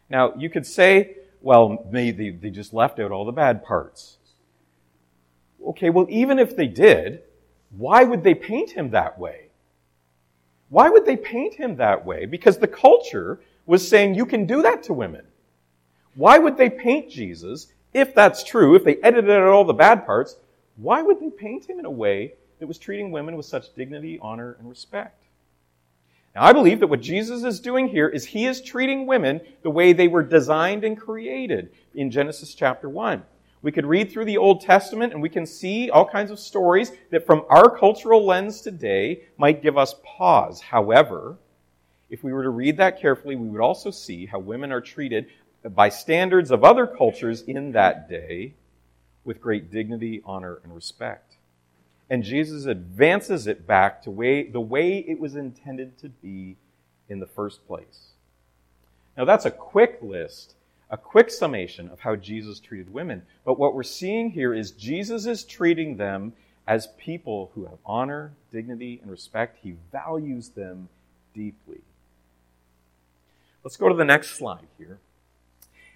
[0.10, 4.18] Now, you could say, well, maybe they just left out all the bad parts.
[5.66, 7.24] Okay, well, even if they did,
[7.76, 9.48] why would they paint him that way?
[10.70, 12.26] Why would they paint him that way?
[12.26, 15.26] Because the culture was saying you can do that to women.
[16.16, 20.06] Why would they paint Jesus, if that's true, if they edited out all the bad
[20.06, 20.36] parts,
[20.76, 24.18] why would they paint him in a way that was treating women with such dignity,
[24.22, 25.23] honor, and respect.
[26.36, 29.70] Now, I believe that what Jesus is doing here is he is treating women the
[29.70, 33.22] way they were designed and created in Genesis chapter 1.
[33.62, 36.92] We could read through the Old Testament and we can see all kinds of stories
[37.12, 40.60] that from our cultural lens today might give us pause.
[40.60, 41.38] However,
[42.10, 45.28] if we were to read that carefully, we would also see how women are treated
[45.64, 48.56] by standards of other cultures in that day
[49.24, 51.33] with great dignity, honor, and respect
[52.10, 56.58] and Jesus advances it back to way, the way it was intended to be
[57.10, 58.10] in the first place.
[59.18, 60.56] Now, that's a quick list,
[60.90, 63.24] a quick summation of how Jesus treated women.
[63.46, 66.34] But what we're seeing here is Jesus is treating them
[66.68, 69.60] as people who have honor, dignity, and respect.
[69.62, 70.90] He values them
[71.34, 71.82] deeply.
[73.64, 75.00] Let's go to the next slide here.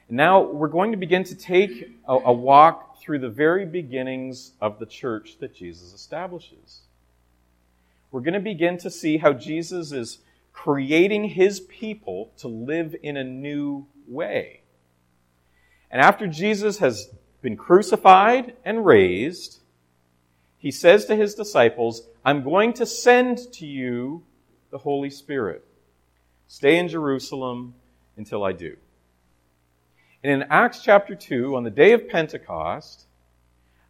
[0.09, 4.79] Now we're going to begin to take a, a walk through the very beginnings of
[4.79, 6.81] the church that Jesus establishes.
[8.11, 10.19] We're going to begin to see how Jesus is
[10.53, 14.61] creating his people to live in a new way.
[15.91, 17.09] And after Jesus has
[17.41, 19.59] been crucified and raised,
[20.57, 24.23] he says to his disciples, I'm going to send to you
[24.71, 25.63] the Holy Spirit.
[26.47, 27.75] Stay in Jerusalem
[28.17, 28.77] until I do.
[30.27, 33.05] And in Acts chapter 2, on the day of Pentecost,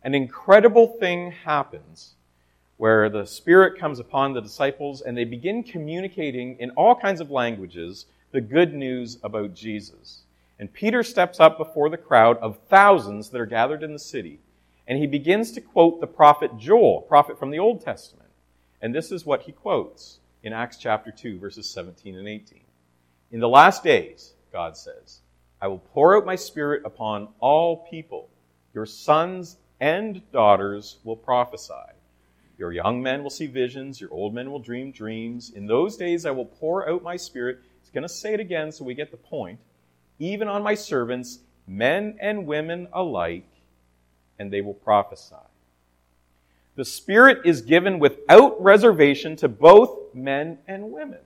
[0.04, 2.14] an incredible thing happens
[2.76, 7.32] where the Spirit comes upon the disciples and they begin communicating in all kinds of
[7.32, 10.26] languages the good news about Jesus.
[10.60, 14.40] And Peter steps up before the crowd of thousands that are gathered in the city.
[14.88, 18.30] and he begins to quote the prophet Joel, prophet from the Old Testament.
[18.80, 22.60] And this is what he quotes in Acts chapter 2, verses 17 and 18.
[23.32, 25.22] In the last days, God says,
[25.62, 28.30] I will pour out my spirit upon all people.
[28.74, 31.74] Your sons and daughters will prophesy.
[32.58, 34.02] Your young men will see visions.
[34.02, 35.52] Your old men will dream dreams.
[35.52, 37.60] In those days, I will pour out my spirit.
[37.82, 39.60] He's going to say it again so we get the point.
[40.20, 43.48] Even on my servants, men and women alike,
[44.40, 45.36] and they will prophesy.
[46.76, 51.20] The Spirit is given without reservation to both men and women.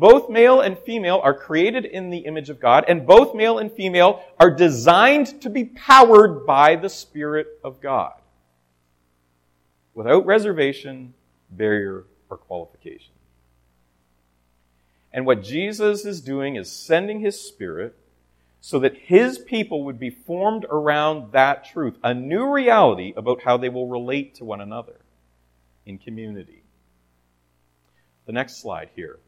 [0.00, 3.70] Both male and female are created in the image of God, and both male and
[3.70, 8.14] female are designed to be powered by the Spirit of God.
[9.92, 11.12] Without reservation,
[11.50, 13.12] barrier, or qualification.
[15.12, 17.94] And what Jesus is doing is sending His Spirit
[18.62, 23.58] so that his people would be formed around that truth, a new reality about how
[23.58, 25.00] they will relate to one another
[25.84, 26.62] in community.
[28.24, 29.18] The next slide here.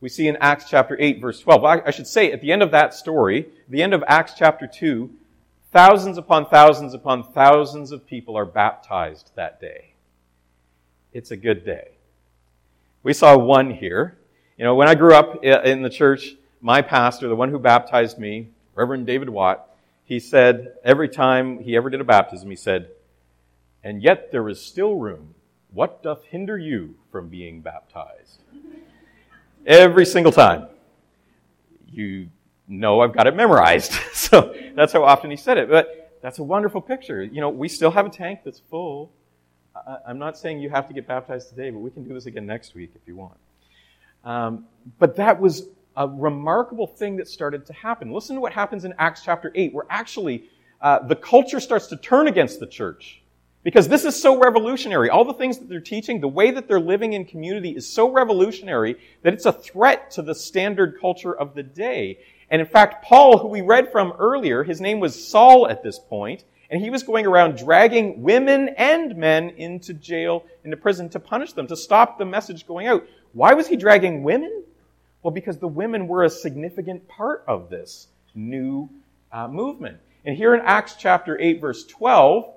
[0.00, 1.62] We see in Acts chapter 8, verse 12.
[1.62, 4.66] Well, I should say, at the end of that story, the end of Acts chapter
[4.66, 5.10] 2,
[5.72, 9.94] thousands upon thousands upon thousands of people are baptized that day.
[11.12, 11.92] It's a good day.
[13.02, 14.18] We saw one here.
[14.58, 18.18] You know, when I grew up in the church, my pastor, the one who baptized
[18.18, 19.70] me, Reverend David Watt,
[20.04, 22.90] he said every time he ever did a baptism, he said,
[23.82, 25.34] And yet there is still room.
[25.72, 28.42] What doth hinder you from being baptized?
[29.66, 30.68] Every single time.
[31.90, 32.28] You
[32.68, 33.92] know I've got it memorized.
[34.12, 35.68] so that's how often he said it.
[35.68, 37.22] But that's a wonderful picture.
[37.22, 39.12] You know, we still have a tank that's full.
[40.06, 42.46] I'm not saying you have to get baptized today, but we can do this again
[42.46, 43.36] next week if you want.
[44.24, 44.64] Um,
[44.98, 48.10] but that was a remarkable thing that started to happen.
[48.10, 50.44] Listen to what happens in Acts chapter 8, where actually
[50.80, 53.22] uh, the culture starts to turn against the church.
[53.66, 55.10] Because this is so revolutionary.
[55.10, 58.08] All the things that they're teaching, the way that they're living in community is so
[58.12, 62.20] revolutionary that it's a threat to the standard culture of the day.
[62.48, 65.98] And in fact, Paul, who we read from earlier, his name was Saul at this
[65.98, 71.18] point, and he was going around dragging women and men into jail, into prison to
[71.18, 73.04] punish them, to stop the message going out.
[73.32, 74.62] Why was he dragging women?
[75.24, 78.88] Well, because the women were a significant part of this new
[79.32, 79.98] uh, movement.
[80.24, 82.52] And here in Acts chapter 8, verse 12,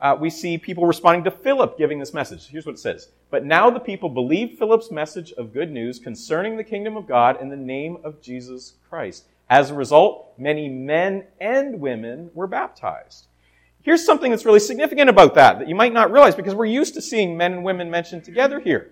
[0.00, 2.46] uh, we see people responding to Philip giving this message.
[2.46, 3.08] Here's what it says.
[3.30, 7.40] But now the people believed Philip's message of good news concerning the kingdom of God
[7.40, 9.24] in the name of Jesus Christ.
[9.50, 13.26] As a result, many men and women were baptized.
[13.82, 16.94] Here's something that's really significant about that that you might not realize because we're used
[16.94, 18.90] to seeing men and women mentioned together here.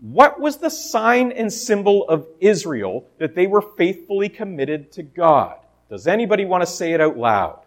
[0.00, 5.58] What was the sign and symbol of Israel that they were faithfully committed to God?
[5.88, 7.60] Does anybody want to say it out loud?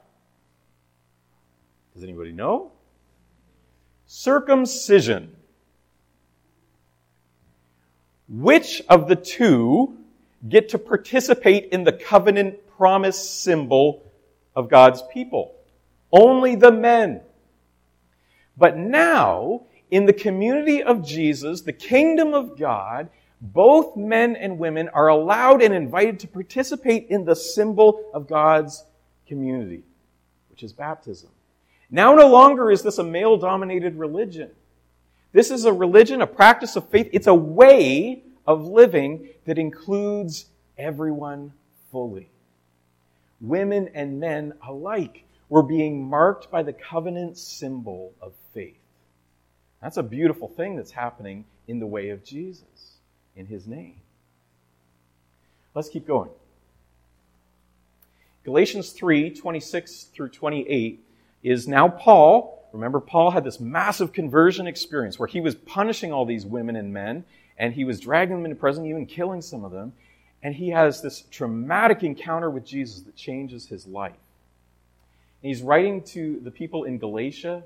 [1.93, 2.73] Does anybody know?
[4.07, 5.35] Circumcision.
[8.27, 9.97] Which of the two
[10.47, 14.11] get to participate in the covenant promise symbol
[14.55, 15.55] of God's people?
[16.11, 17.21] Only the men.
[18.57, 23.09] But now, in the community of Jesus, the kingdom of God,
[23.41, 28.83] both men and women are allowed and invited to participate in the symbol of God's
[29.27, 29.83] community,
[30.49, 31.29] which is baptism.
[31.89, 34.51] Now, no longer is this a male dominated religion.
[35.31, 37.09] This is a religion, a practice of faith.
[37.11, 40.45] It's a way of living that includes
[40.77, 41.53] everyone
[41.91, 42.29] fully.
[43.41, 48.79] Women and men alike were being marked by the covenant symbol of faith.
[49.81, 52.97] That's a beautiful thing that's happening in the way of Jesus,
[53.35, 53.95] in his name.
[55.73, 56.29] Let's keep going.
[58.43, 61.04] Galatians 3 26 through 28
[61.45, 62.67] is now Paul.
[62.73, 66.91] Remember, Paul had this massive conversion experience where he was punishing all these women and
[66.91, 67.23] men,
[67.57, 69.93] and he was dragging them into prison, even killing some of them.
[70.43, 74.17] And he has this traumatic encounter with Jesus that changes his life.
[75.41, 77.63] And he's writing to the people in Galatia,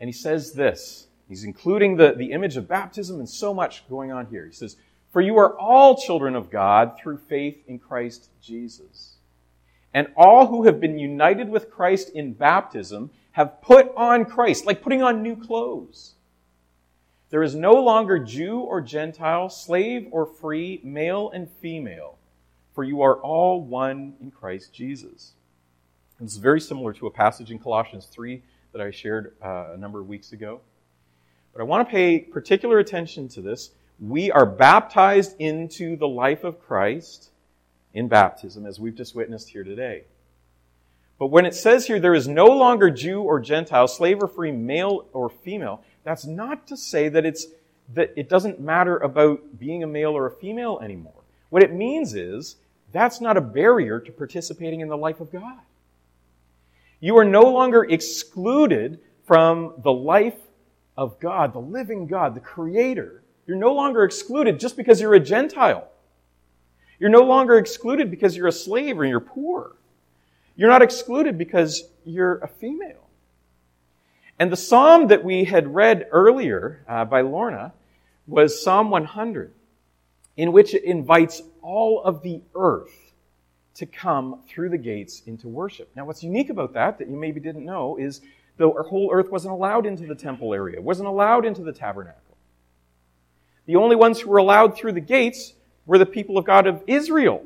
[0.00, 4.12] and he says this He's including the, the image of baptism and so much going
[4.12, 4.46] on here.
[4.46, 4.76] He says,
[5.12, 9.17] For you are all children of God through faith in Christ Jesus.
[9.94, 14.82] And all who have been united with Christ in baptism have put on Christ, like
[14.82, 16.14] putting on new clothes.
[17.30, 22.18] There is no longer Jew or Gentile, slave or free, male and female,
[22.74, 25.32] for you are all one in Christ Jesus.
[26.20, 29.76] This is very similar to a passage in Colossians 3 that I shared uh, a
[29.76, 30.60] number of weeks ago.
[31.52, 33.70] But I want to pay particular attention to this.
[34.00, 37.30] We are baptized into the life of Christ
[37.98, 40.04] in baptism, as we've just witnessed here today.
[41.18, 44.52] But when it says here, there is no longer Jew or Gentile, slave or free,
[44.52, 47.48] male or female, that's not to say that it's
[47.94, 51.24] that it doesn't matter about being a male or a female anymore.
[51.48, 52.56] What it means is
[52.92, 55.58] that's not a barrier to participating in the life of God.
[57.00, 60.38] You are no longer excluded from the life
[60.96, 63.22] of God, the living God, the Creator.
[63.46, 65.88] You're no longer excluded just because you're a Gentile.
[66.98, 69.72] You're no longer excluded because you're a slave or you're poor.
[70.56, 73.08] You're not excluded because you're a female.
[74.38, 77.72] And the psalm that we had read earlier uh, by Lorna
[78.26, 79.52] was Psalm 100,
[80.36, 82.92] in which it invites all of the earth
[83.74, 85.88] to come through the gates into worship.
[85.94, 88.20] Now, what's unique about that, that you maybe didn't know, is
[88.56, 92.36] the whole earth wasn't allowed into the temple area, wasn't allowed into the tabernacle.
[93.66, 95.52] The only ones who were allowed through the gates
[95.88, 97.42] were the people of God of Israel.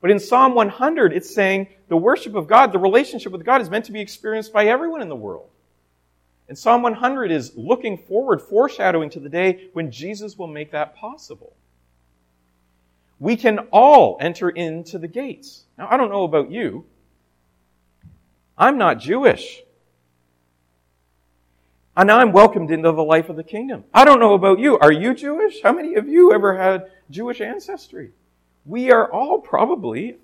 [0.00, 3.70] But in Psalm 100, it's saying the worship of God, the relationship with God is
[3.70, 5.48] meant to be experienced by everyone in the world.
[6.48, 10.96] And Psalm 100 is looking forward, foreshadowing to the day when Jesus will make that
[10.96, 11.52] possible.
[13.18, 15.64] We can all enter into the gates.
[15.76, 16.84] Now, I don't know about you.
[18.56, 19.62] I'm not Jewish.
[21.96, 23.84] And I'm welcomed into the life of the kingdom.
[23.94, 24.78] I don't know about you.
[24.78, 25.62] Are you Jewish?
[25.62, 28.10] How many of you ever had Jewish ancestry?
[28.66, 30.16] We are all probably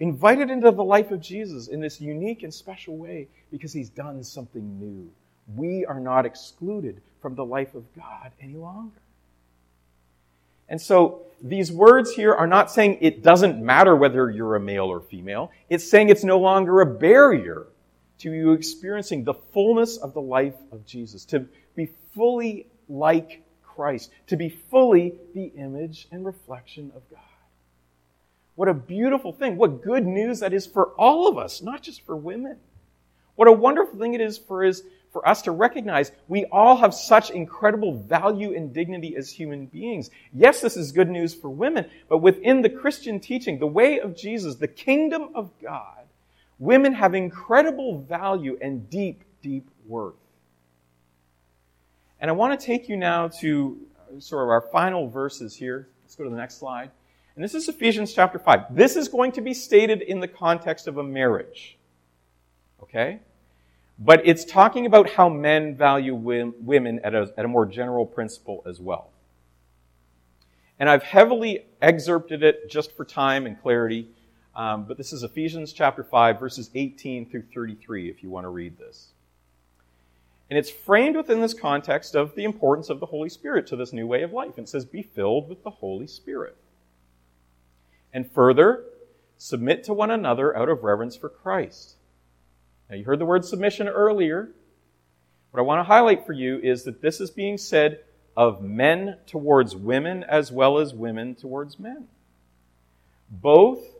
[0.00, 4.24] invited into the life of Jesus in this unique and special way because he's done
[4.24, 5.10] something new.
[5.54, 9.00] We are not excluded from the life of God any longer.
[10.68, 14.86] And so these words here are not saying it doesn't matter whether you're a male
[14.86, 15.50] or female.
[15.70, 17.66] It's saying it's no longer a barrier
[18.18, 24.10] to you experiencing the fullness of the life of Jesus, to be fully like Christ,
[24.26, 27.20] to be fully the image and reflection of God.
[28.56, 29.56] What a beautiful thing.
[29.56, 32.56] What good news that is for all of us, not just for women.
[33.36, 34.68] What a wonderful thing it is for,
[35.12, 40.10] for us to recognize we all have such incredible value and dignity as human beings.
[40.32, 44.16] Yes, this is good news for women, but within the Christian teaching, the way of
[44.16, 46.08] Jesus, the kingdom of God,
[46.58, 50.14] women have incredible value and deep, deep worth.
[52.20, 55.88] And I want to take you now to uh, sort of our final verses here.
[56.02, 56.90] Let's go to the next slide.
[57.36, 58.74] And this is Ephesians chapter 5.
[58.74, 61.78] This is going to be stated in the context of a marriage.
[62.82, 63.20] Okay?
[63.98, 68.62] But it's talking about how men value women at a, at a more general principle
[68.66, 69.10] as well.
[70.80, 74.08] And I've heavily excerpted it just for time and clarity.
[74.58, 78.48] Um, but this is Ephesians chapter 5, verses 18 through 33, if you want to
[78.48, 79.12] read this.
[80.50, 83.92] And it's framed within this context of the importance of the Holy Spirit to this
[83.92, 84.56] new way of life.
[84.56, 86.56] And it says, Be filled with the Holy Spirit.
[88.12, 88.82] And further,
[89.36, 91.94] submit to one another out of reverence for Christ.
[92.90, 94.50] Now, you heard the word submission earlier.
[95.52, 98.00] What I want to highlight for you is that this is being said
[98.36, 102.08] of men towards women as well as women towards men.
[103.30, 103.97] Both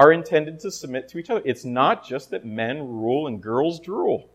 [0.00, 1.42] are intended to submit to each other.
[1.44, 4.30] It's not just that men rule and girls drool.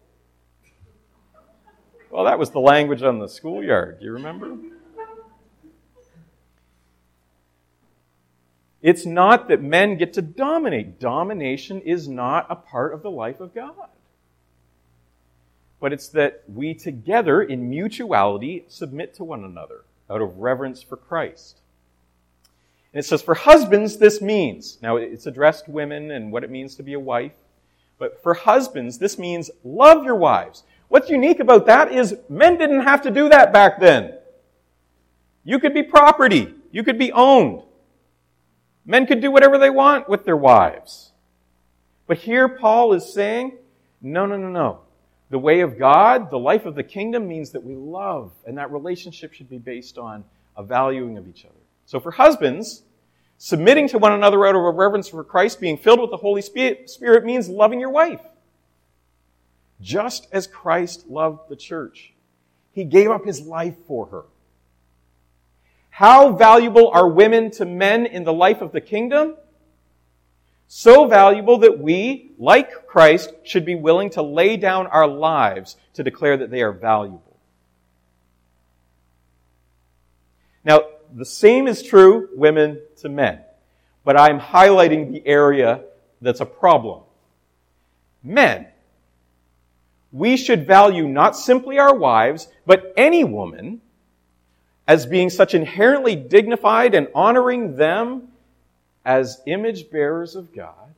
[2.11, 3.97] Well, that was the language on the schoolyard.
[3.99, 4.55] Do you remember?
[8.84, 10.99] It's not that men get to dominate.
[10.99, 13.89] Domination is not a part of the life of God.
[15.80, 20.95] But it's that we together, in mutuality, submit to one another out of reverence for
[20.95, 21.61] Christ.
[22.96, 26.76] And it says, for husbands, this means, now it's addressed women and what it means
[26.76, 27.34] to be a wife,
[27.98, 30.64] but for husbands, this means love your wives.
[30.88, 34.14] What's unique about that is men didn't have to do that back then.
[35.43, 36.54] You could be property.
[36.72, 37.64] You could be owned.
[38.86, 41.12] Men could do whatever they want with their wives.
[42.08, 43.58] But here Paul is saying,
[44.02, 44.80] no, no, no, no.
[45.32, 48.72] The way of God, the life of the kingdom means that we love, and that
[48.72, 50.24] relationship should be based on
[50.56, 51.56] a valuing of each other.
[51.88, 52.84] So for husbands,
[53.38, 56.42] submitting to one another out of a reverence for Christ, being filled with the Holy
[56.42, 58.22] Spirit means loving your wife.
[59.82, 62.14] Just as Christ loved the church.
[62.72, 64.24] He gave up his life for her.
[65.90, 69.36] How valuable are women to men in the life of the kingdom?
[70.68, 76.04] So valuable that we, like Christ, should be willing to lay down our lives to
[76.04, 77.38] declare that they are valuable.
[80.66, 80.82] Now,
[81.14, 83.41] the same is true women to men,
[84.03, 85.82] but I'm highlighting the area
[86.22, 87.03] that's a problem.
[88.24, 88.68] Men.
[90.12, 93.82] We should value not simply our wives, but any woman
[94.88, 98.30] as being such inherently dignified and honoring them
[99.03, 100.93] as image bearers of God,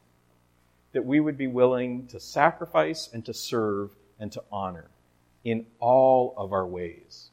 [0.94, 4.86] that we would be willing to sacrifice and to serve and to honor
[5.44, 7.30] in all of our ways.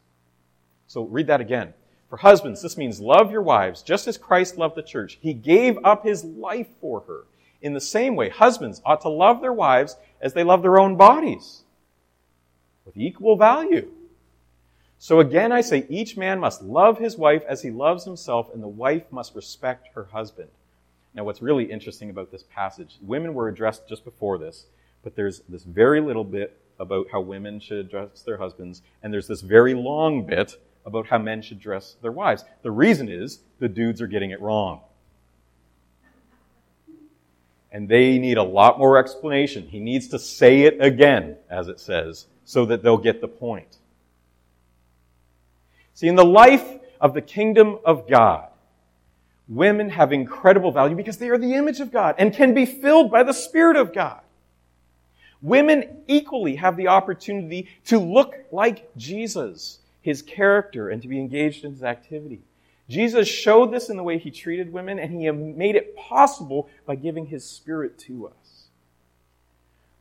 [0.86, 1.74] So read that again.
[2.14, 5.18] For husbands, this means love your wives just as Christ loved the church.
[5.20, 7.24] He gave up his life for her.
[7.60, 10.94] In the same way, husbands ought to love their wives as they love their own
[10.94, 11.64] bodies
[12.86, 13.90] with equal value.
[14.96, 18.62] So again, I say each man must love his wife as he loves himself, and
[18.62, 20.50] the wife must respect her husband.
[21.14, 24.66] Now, what's really interesting about this passage, women were addressed just before this,
[25.02, 29.26] but there's this very little bit about how women should address their husbands, and there's
[29.26, 32.44] this very long bit about how men should dress their wives.
[32.62, 34.80] The reason is the dudes are getting it wrong.
[37.72, 39.66] And they need a lot more explanation.
[39.66, 43.78] He needs to say it again, as it says, so that they'll get the point.
[45.94, 46.64] See, in the life
[47.00, 48.48] of the kingdom of God,
[49.48, 53.10] women have incredible value because they are the image of God and can be filled
[53.10, 54.20] by the Spirit of God.
[55.42, 61.64] Women equally have the opportunity to look like Jesus, his character, and to be engaged
[61.64, 62.42] in his activity.
[62.90, 66.94] Jesus showed this in the way he treated women, and he made it possible by
[66.94, 68.66] giving his Spirit to us.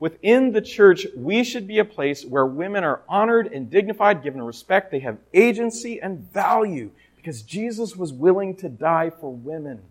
[0.02, 4.42] Within the church, we should be a place where women are honored and dignified, given
[4.42, 4.92] respect.
[4.92, 9.82] They have agency and value because Jesus was willing to die for women.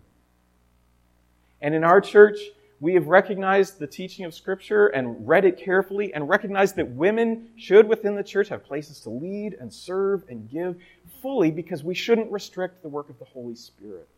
[1.59, 2.37] And in our church,
[2.83, 7.47] we have recognized the teaching of Scripture and read it carefully and recognized that women
[7.55, 10.75] should, within the church, have places to lead and serve and give
[11.21, 14.09] fully because we shouldn't restrict the work of the Holy Spirit.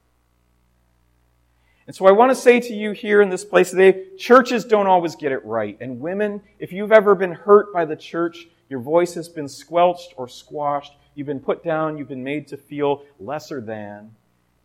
[1.86, 4.88] And so I want to say to you here in this place today, churches don't
[4.88, 5.78] always get it right.
[5.80, 10.16] And women, if you've ever been hurt by the church, your voice has been squelched
[10.18, 14.16] or squashed, you've been put down, you've been made to feel lesser than,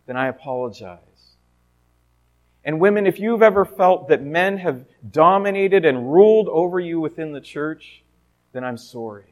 [0.07, 1.10] then I apologize.
[2.65, 7.33] And women, if you've ever felt that men have dominated and ruled over you within
[7.33, 8.03] the church,
[8.53, 9.25] then I'm sorry.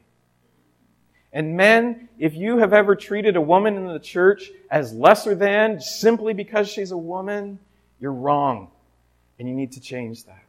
[1.31, 5.79] And men, if you have ever treated a woman in the church as lesser than
[5.79, 7.59] simply because she's a woman,
[7.99, 8.71] you're wrong.
[9.37, 10.43] And you need to change that.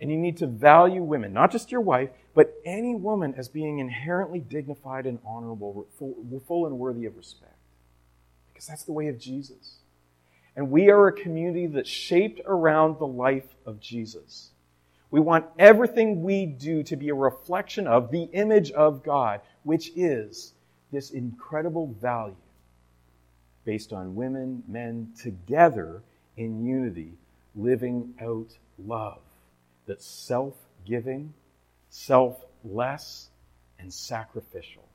[0.00, 3.78] And you need to value women, not just your wife, but any woman as being
[3.78, 7.56] inherently dignified and honorable, full, and worthy of respect.
[8.52, 9.77] Because that's the way of Jesus.
[10.58, 14.50] And we are a community that's shaped around the life of Jesus.
[15.08, 19.92] We want everything we do to be a reflection of the image of God, which
[19.94, 20.54] is
[20.90, 22.34] this incredible value
[23.64, 26.02] based on women, men together
[26.36, 27.12] in unity,
[27.54, 28.50] living out
[28.84, 29.20] love
[29.86, 30.54] that's self
[30.84, 31.32] giving,
[31.88, 33.28] selfless,
[33.78, 34.88] and sacrificial.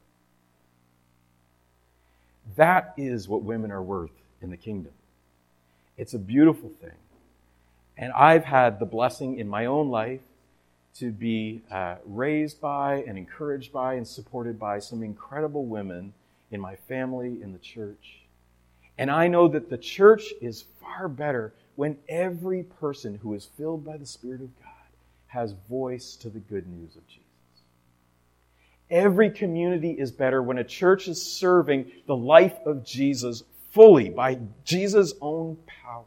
[2.57, 4.11] That is what women are worth
[4.41, 4.91] in the kingdom.
[5.97, 6.97] It's a beautiful thing.
[7.97, 10.21] And I've had the blessing in my own life
[10.95, 16.13] to be uh, raised by and encouraged by and supported by some incredible women
[16.51, 18.19] in my family, in the church.
[18.97, 23.83] And I know that the church is far better when every person who is filled
[23.83, 24.69] by the Spirit of God
[25.27, 27.23] has voice to the good news of Jesus.
[28.91, 33.41] Every community is better when a church is serving the life of Jesus
[33.73, 36.05] fully by Jesus' own power.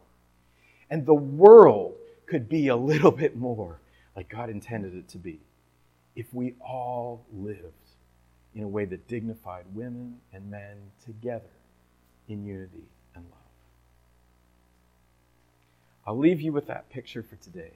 [0.89, 1.95] And the world
[2.25, 3.79] could be a little bit more
[4.15, 5.39] like God intended it to be
[6.15, 7.73] if we all lived
[8.55, 11.43] in a way that dignified women and men together
[12.27, 13.33] in unity and love.
[16.07, 17.73] I'll leave you with that picture for today,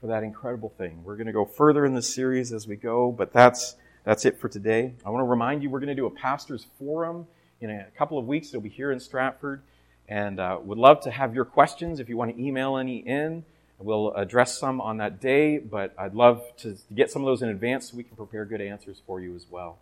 [0.00, 1.02] for that incredible thing.
[1.02, 3.74] We're going to go further in this series as we go, but that's,
[4.04, 4.92] that's it for today.
[5.04, 7.26] I want to remind you we're going to do a pastor's forum
[7.70, 8.48] in a couple of weeks.
[8.48, 9.62] It'll be here in Stratford.
[10.08, 13.44] And uh, would love to have your questions if you want to email any in.
[13.78, 17.48] We'll address some on that day, but I'd love to get some of those in
[17.48, 19.78] advance so we can prepare good answers for you as well.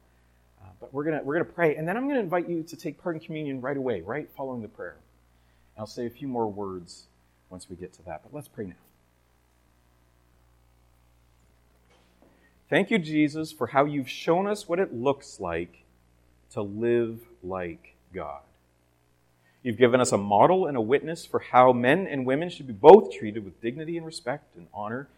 [0.61, 3.03] Uh, but we're gonna we're gonna pray, and then I'm gonna invite you to take
[3.03, 4.97] part in communion right away, right following the prayer.
[5.77, 7.07] I'll say a few more words
[7.51, 8.75] once we get to that, but let's pray now.
[12.71, 15.85] Thank you, Jesus, for how you've shown us what it looks like
[16.53, 18.43] to live like God.
[19.63, 22.73] You've given us a model and a witness for how men and women should be
[22.73, 25.09] both treated with dignity and respect and honor,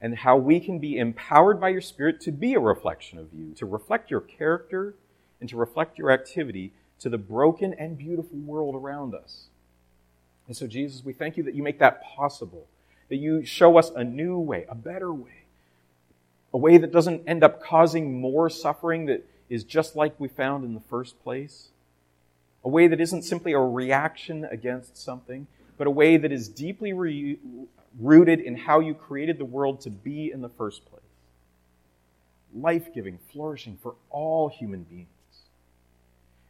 [0.00, 3.52] and how we can be empowered by your Spirit to be a reflection of you,
[3.54, 4.94] to reflect your character,
[5.40, 9.46] and to reflect your activity to the broken and beautiful world around us.
[10.46, 12.66] And so, Jesus, we thank you that you make that possible,
[13.08, 15.44] that you show us a new way, a better way,
[16.52, 20.64] a way that doesn't end up causing more suffering that is just like we found
[20.64, 21.68] in the first place
[22.64, 25.46] a way that isn't simply a reaction against something,
[25.76, 27.38] but a way that is deeply re-
[27.98, 31.02] rooted in how you created the world to be in the first place.
[32.54, 35.08] Life giving, flourishing for all human beings.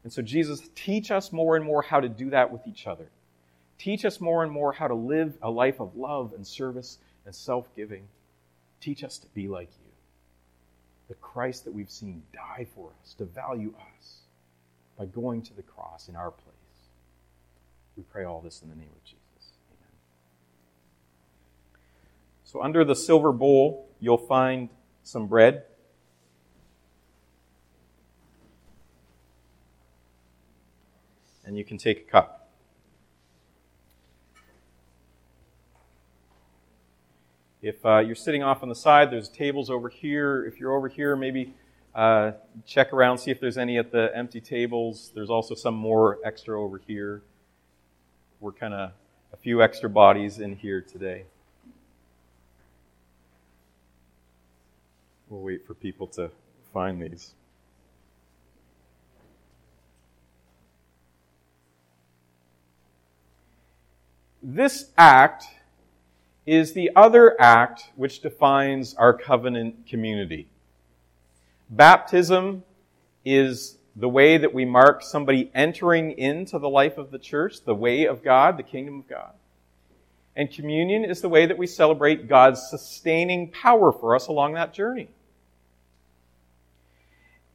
[0.03, 3.09] And so, Jesus, teach us more and more how to do that with each other.
[3.79, 7.35] Teach us more and more how to live a life of love and service and
[7.35, 8.09] self giving.
[8.81, 9.80] Teach us to be like you.
[11.11, 14.21] The Christ that we've seen die for us, to value us
[14.97, 16.55] by going to the cross in our place.
[17.97, 19.19] We pray all this in the name of Jesus.
[19.73, 19.93] Amen.
[22.45, 24.69] So, under the silver bowl, you'll find
[25.03, 25.65] some bread.
[31.45, 32.40] And you can take a cup.
[37.63, 40.47] If uh, you're sitting off on the side, there's tables over here.
[40.47, 41.53] If you're over here, maybe
[41.95, 42.33] uh,
[42.65, 45.11] check around, see if there's any at the empty tables.
[45.15, 47.23] There's also some more extra over here.
[48.41, 48.93] We're kind of
[49.35, 51.25] a few extra bodies in here today.
[55.29, 56.31] We'll wait for people to
[56.73, 57.35] find these.
[64.43, 65.45] This act
[66.51, 70.49] is the other act which defines our covenant community.
[71.71, 72.65] Baptism
[73.25, 77.75] is the way that we mark somebody entering into the life of the church, the
[77.75, 79.31] way of God, the kingdom of God.
[80.35, 84.75] And communion is the way that we celebrate God's sustaining power for us along that
[84.75, 85.09] journey.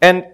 [0.01, 0.25] And,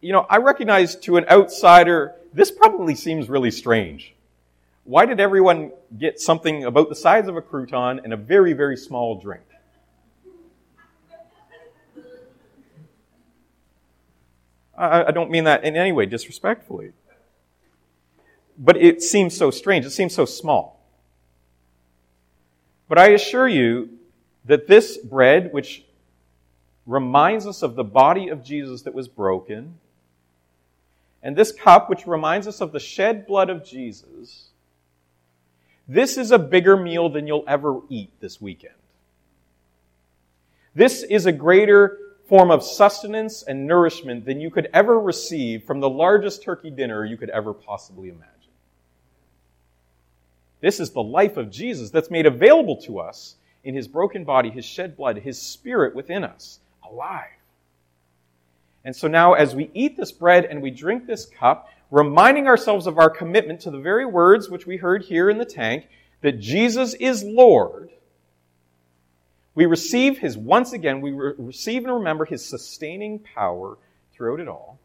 [0.00, 4.14] you know, I recognize to an outsider, this probably seems really strange.
[4.86, 8.76] Why did everyone get something about the size of a crouton and a very, very
[8.76, 9.42] small drink?
[14.78, 16.92] I, don't mean that in any way disrespectfully.
[18.56, 19.84] But it seems so strange.
[19.86, 20.80] It seems so small.
[22.88, 23.88] But I assure you
[24.44, 25.84] that this bread, which
[26.86, 29.80] reminds us of the body of Jesus that was broken,
[31.24, 34.50] and this cup, which reminds us of the shed blood of Jesus,
[35.88, 38.74] this is a bigger meal than you'll ever eat this weekend.
[40.74, 45.80] This is a greater form of sustenance and nourishment than you could ever receive from
[45.80, 48.32] the largest turkey dinner you could ever possibly imagine.
[50.60, 54.50] This is the life of Jesus that's made available to us in his broken body,
[54.50, 56.58] his shed blood, his spirit within us,
[56.88, 57.30] alive.
[58.84, 62.86] And so now, as we eat this bread and we drink this cup, reminding ourselves
[62.86, 65.88] of our commitment to the very words which we heard here in the tank,
[66.20, 67.90] that Jesus is Lord,
[69.54, 73.78] we receive his, once again, we re- receive and remember his sustaining power
[74.12, 74.78] throughout it all.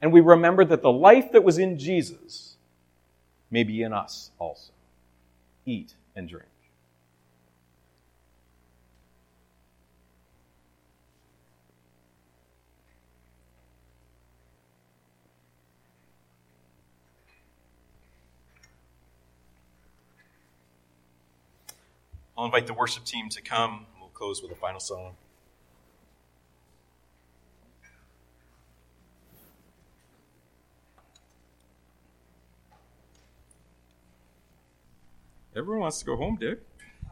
[0.00, 2.56] And we remember that the life that was in Jesus
[3.50, 4.72] may be in us also.
[5.66, 6.48] Eat and drink.
[22.38, 23.86] I'll invite the worship team to come.
[23.98, 25.14] We'll close with a final song.
[35.56, 36.60] Everyone wants to go home, Dick.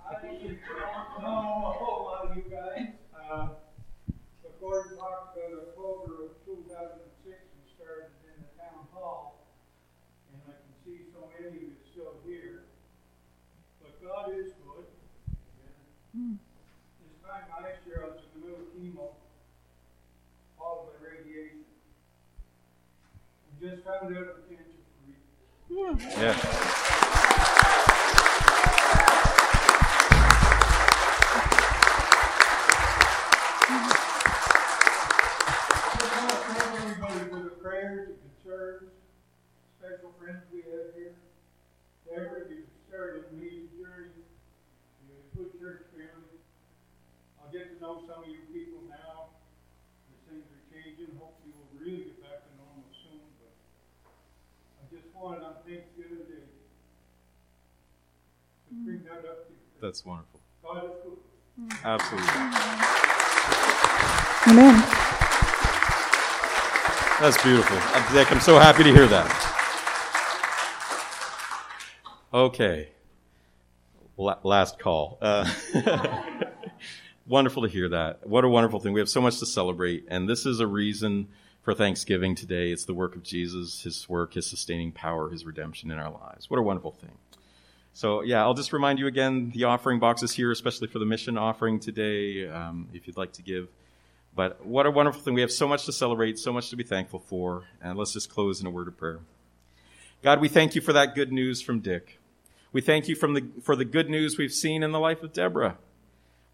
[0.07, 0.59] I you
[2.51, 2.89] guys.
[3.17, 3.49] Uh,
[4.43, 9.47] the Gordon talked about October of 2006 and started in the town hall,
[10.31, 12.65] and I can see so many of you still here.
[13.81, 14.53] But God is
[16.17, 16.39] Mm.
[17.03, 19.19] This time last year, I was in the middle of chemo,
[20.57, 21.67] followed by radiation.
[23.85, 24.57] Found out free.
[25.71, 26.35] Yeah.
[36.77, 38.91] Everybody for the prayers and concerns,
[39.79, 41.15] special friends we have here.
[42.07, 42.17] You
[43.39, 43.65] me
[45.95, 46.39] family.
[47.39, 49.35] I'll get to know some of you people now.
[50.11, 51.15] The things are changing.
[51.19, 53.23] Hopefully, we'll really get back to normal soon.
[53.39, 53.55] But
[54.79, 56.45] I just wanted on Thanksgiving Day
[58.69, 59.59] to bring that up to you.
[59.81, 60.41] That's wonderful.
[60.63, 61.79] God is good.
[61.85, 62.29] Absolutely.
[64.47, 64.75] Amen.
[67.21, 67.77] That's beautiful.
[68.13, 69.31] Dick, I'm so happy to hear that.
[72.33, 72.91] Okay.
[74.17, 75.19] last call.
[75.21, 75.49] Uh,
[77.27, 78.27] wonderful to hear that.
[78.27, 78.93] What a wonderful thing.
[78.93, 81.29] We have so much to celebrate, and this is a reason
[81.65, 82.71] for Thanksgiving today.
[82.71, 86.49] It's the work of Jesus, His work, His sustaining power, His redemption in our lives.
[86.51, 87.17] What a wonderful thing.
[87.95, 91.07] So, yeah, I'll just remind you again the offering box is here, especially for the
[91.07, 93.69] mission offering today, um, if you'd like to give.
[94.37, 95.35] But what a wonderful thing.
[95.35, 97.65] We have so much to celebrate, so much to be thankful for.
[97.81, 99.21] And let's just close in a word of prayer.
[100.23, 102.19] God, we thank you for that good news from Dick.
[102.73, 105.79] We thank you the, for the good news we've seen in the life of Deborah.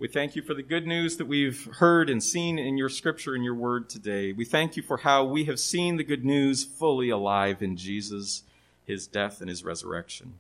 [0.01, 3.35] We thank you for the good news that we've heard and seen in your scripture
[3.35, 4.33] and your word today.
[4.33, 8.45] We thank you for how we have seen the good news fully alive in Jesus,
[8.87, 10.37] his death and his resurrection.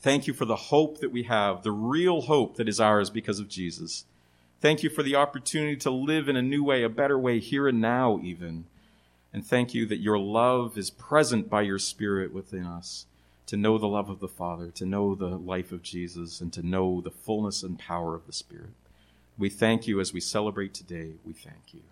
[0.00, 3.38] Thank you for the hope that we have, the real hope that is ours because
[3.38, 4.06] of Jesus.
[4.62, 7.68] Thank you for the opportunity to live in a new way, a better way here
[7.68, 8.64] and now even.
[9.34, 13.04] And thank you that your love is present by your Spirit within us
[13.52, 16.66] to know the love of the Father, to know the life of Jesus, and to
[16.66, 18.72] know the fullness and power of the Spirit.
[19.36, 21.16] We thank you as we celebrate today.
[21.22, 21.82] We thank you.